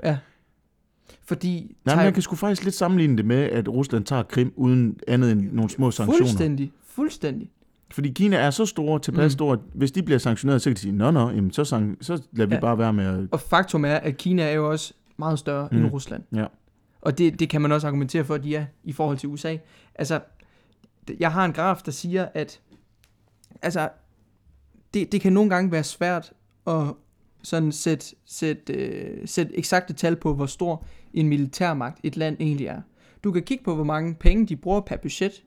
[1.25, 1.75] Fordi...
[1.85, 4.99] Nej, men man kan sgu faktisk lidt sammenligne det med, at Rusland tager Krim uden
[5.07, 6.25] andet end nogle små sanktioner.
[6.25, 6.71] Fuldstændig.
[6.85, 7.49] Fuldstændig.
[7.91, 9.29] Fordi Kina er så store, tilpas Mm.
[9.29, 11.97] store, at hvis de bliver sanktioneret, så kan de sige, nå, nå, jamen, så, sang,
[12.01, 12.61] så lader vi Ja.
[12.61, 13.27] bare være med at...
[13.31, 15.77] Og faktum er, at Kina er jo også meget større mm.
[15.77, 16.23] End Rusland.
[16.35, 16.45] Ja.
[17.01, 19.57] Og det, det kan man også argumentere for, at de er i forhold til USA.
[19.95, 20.19] Altså,
[21.19, 22.59] jeg har en graf, der siger, at
[23.61, 23.89] altså,
[24.93, 26.31] det, det kan nogle gange være svært
[26.67, 26.83] at
[27.43, 32.67] sådan sætte, sætte, øh, sætte eksakte tal på, hvor stor en militærmagt et land egentlig
[32.67, 32.81] er.
[33.23, 35.43] Du kan kigge på, hvor mange penge de bruger per budget,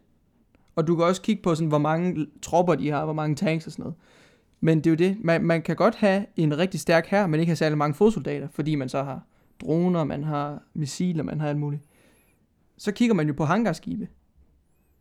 [0.76, 3.66] og du kan også kigge på, sådan, hvor mange tropper de har, hvor mange tanks
[3.66, 3.96] og sådan noget.
[4.60, 7.40] Men det er jo det, man, man kan godt have en rigtig stærk her, men
[7.40, 9.26] ikke have særlig mange fodsoldater, fordi man så har
[9.60, 11.82] droner, man har missiler, man har alt muligt.
[12.76, 14.08] Så kigger man jo på hangarskibe.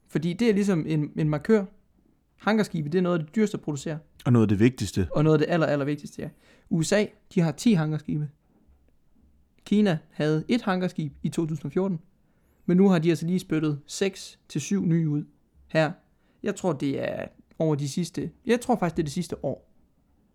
[0.07, 1.65] Fordi det er ligesom en, en markør.
[2.41, 3.99] Hangarskibe, det er noget af det dyreste at producere.
[4.25, 5.07] Og noget af det vigtigste.
[5.11, 6.29] Og noget af det aller, aller vigtigste, ja.
[6.69, 8.29] USA, de har 10 hangarskibe.
[9.65, 11.99] Kina havde et hangarskib i 2014.
[12.65, 15.23] Men nu har de altså lige spyttet 6 til 7 nye ud
[15.67, 15.91] her.
[16.43, 17.25] Jeg tror, det er
[17.59, 18.31] over de sidste...
[18.45, 19.71] Jeg tror faktisk, det er det sidste år.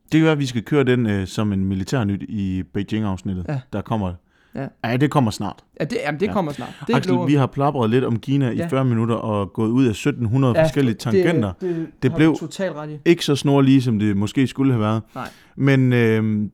[0.05, 3.47] Det kan være, at vi skal køre den øh, som en militærnyt i Beijing-afsnittet.
[3.49, 3.61] Ja.
[3.73, 4.15] Der kommer...
[4.57, 4.91] Ja.
[4.91, 5.65] ja, det kommer snart.
[5.81, 6.33] Ja, det, jamen, det Ja.
[6.33, 6.75] kommer snart.
[6.87, 8.67] Det Axel, vi har plapret lidt om Kina i Ja.
[8.67, 11.53] 40 minutter og gået ud af 1700 ja, forskellige tangenter.
[11.61, 12.99] Det, det, Det blev- ret i.
[13.05, 15.03] Ikke så snorlige, som det måske skulle have været.
[15.15, 15.29] Nej.
[15.57, 16.49] Men øh,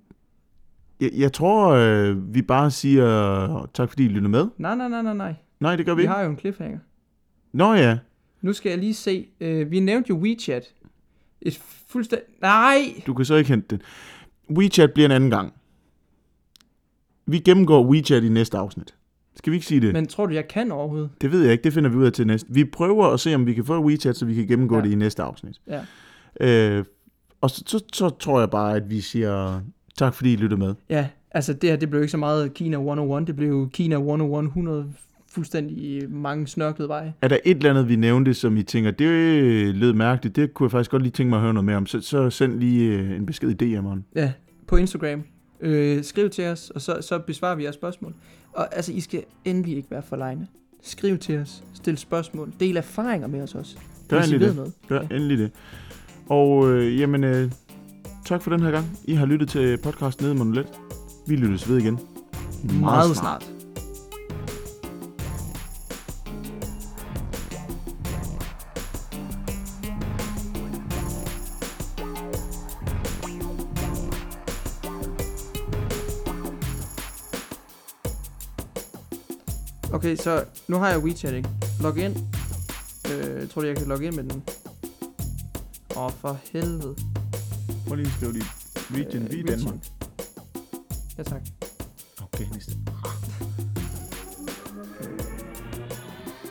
[1.01, 4.47] jeg, jeg tror, øh, vi bare siger tak, fordi I lyttede med.
[4.59, 5.35] Nej, nej, nej, nej, nej.
[5.61, 6.13] Nej, det gør vi Vi ikke.
[6.15, 6.79] har jo en cliffhanger.
[7.53, 7.99] Nå ja,
[8.43, 9.27] Nu skal jeg lige se.
[9.41, 10.65] Øh, vi nævnte jo WeChat.
[11.43, 12.27] Et fuldstændig...
[12.41, 12.79] Nej!
[13.07, 13.83] du kan så ikke hente den.
[14.57, 15.53] WeChat bliver en anden gang.
[17.27, 18.95] Vi gennemgår WeChat i næste afsnit.
[19.37, 19.93] Skal vi ikke sige det?
[19.93, 21.11] Men tror du, jeg kan overhovedet?
[21.20, 22.49] Det ved jeg ikke, det finder vi ud af til næste.
[22.51, 24.83] Vi prøver at se, om vi kan få WeChat, så vi kan gennemgå Ja.
[24.83, 25.61] det i næste afsnit.
[25.68, 25.81] Ja.
[26.41, 26.85] Øh,
[27.41, 29.61] og så, så, så tror jeg bare, at vi siger
[29.99, 30.75] tak, fordi I lyttede med.
[30.91, 33.27] Ja, altså det her, det blev ikke så meget Kina 101.
[33.27, 34.93] Det blev Kina 101 100
[35.29, 37.14] fuldstændig mange snørklede veje.
[37.23, 39.09] Er der et eller andet, vi nævnte, som I tænker, det
[39.75, 41.87] lød mærkeligt, det kunne jeg faktisk godt lige tænke mig at høre noget mere om,
[41.87, 44.01] så, så send lige øh, en besked i DM'eren.
[44.16, 44.33] Ja,
[44.66, 45.23] på Instagram.
[45.63, 48.15] Øh, skriv til os, og så, så besvarer vi jeres spørgsmål.
[48.53, 50.47] Og altså, I skal endelig ikke være for lejende.
[50.83, 53.77] Skriv til os, stil spørgsmål, del erfaringer med os også.
[54.09, 54.57] Gør hvis I endelig ved det.
[54.57, 54.73] noget.
[54.89, 55.17] Gør ja.
[55.17, 55.51] endelig det.
[56.29, 57.51] Og øh, jamen, øh,
[58.25, 58.99] tak for den her gang.
[59.05, 60.67] I har lyttet til podcast Nede Monolet.
[61.27, 61.99] Vi lyttes ved igen.
[62.81, 63.53] Meget snart.
[80.03, 81.49] Okay, så nu har jeg WeChat, ikke?
[81.81, 82.17] Log ind.
[83.11, 84.43] Øh, jeg tror, jeg kan logge ind med den.
[85.97, 86.97] Åh, for helvede.
[87.87, 88.45] Prøv lige at skrive dit
[88.91, 89.75] region, i Danmark.
[91.19, 91.43] Ja, tak.
[92.23, 92.73] Okay, næste.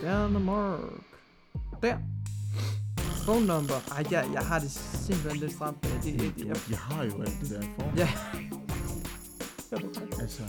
[0.02, 0.80] Danmark.
[1.82, 1.96] Der.
[3.24, 3.74] Phone number.
[3.90, 4.70] Ej, jeg, jeg har det
[5.06, 6.04] simpelthen lidt stramt det.
[6.04, 7.92] det, jeg, Jeg har jo alt det der for.
[7.96, 8.08] Ja.
[10.20, 10.42] Altså,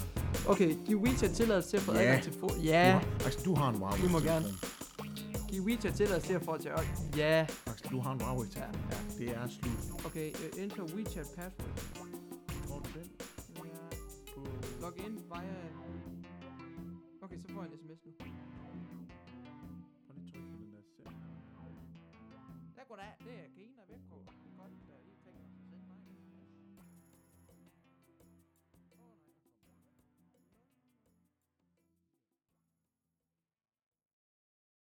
[0.48, 2.00] Okay, giv WeChat tilladelse til at få Ja.
[2.00, 2.92] adgang til fo- du Ja.
[2.92, 4.02] har, Axel, du har en Huawei.
[4.02, 4.46] Du må gerne.
[5.50, 6.72] Giv WeChat tilladelse til at få til
[7.18, 7.46] Ja.
[7.68, 8.48] Axel, du har en Huawei.
[8.56, 8.98] Ja, ja.
[9.20, 10.06] Det er slut.
[10.06, 12.03] Okay, uh, enter WeChat password.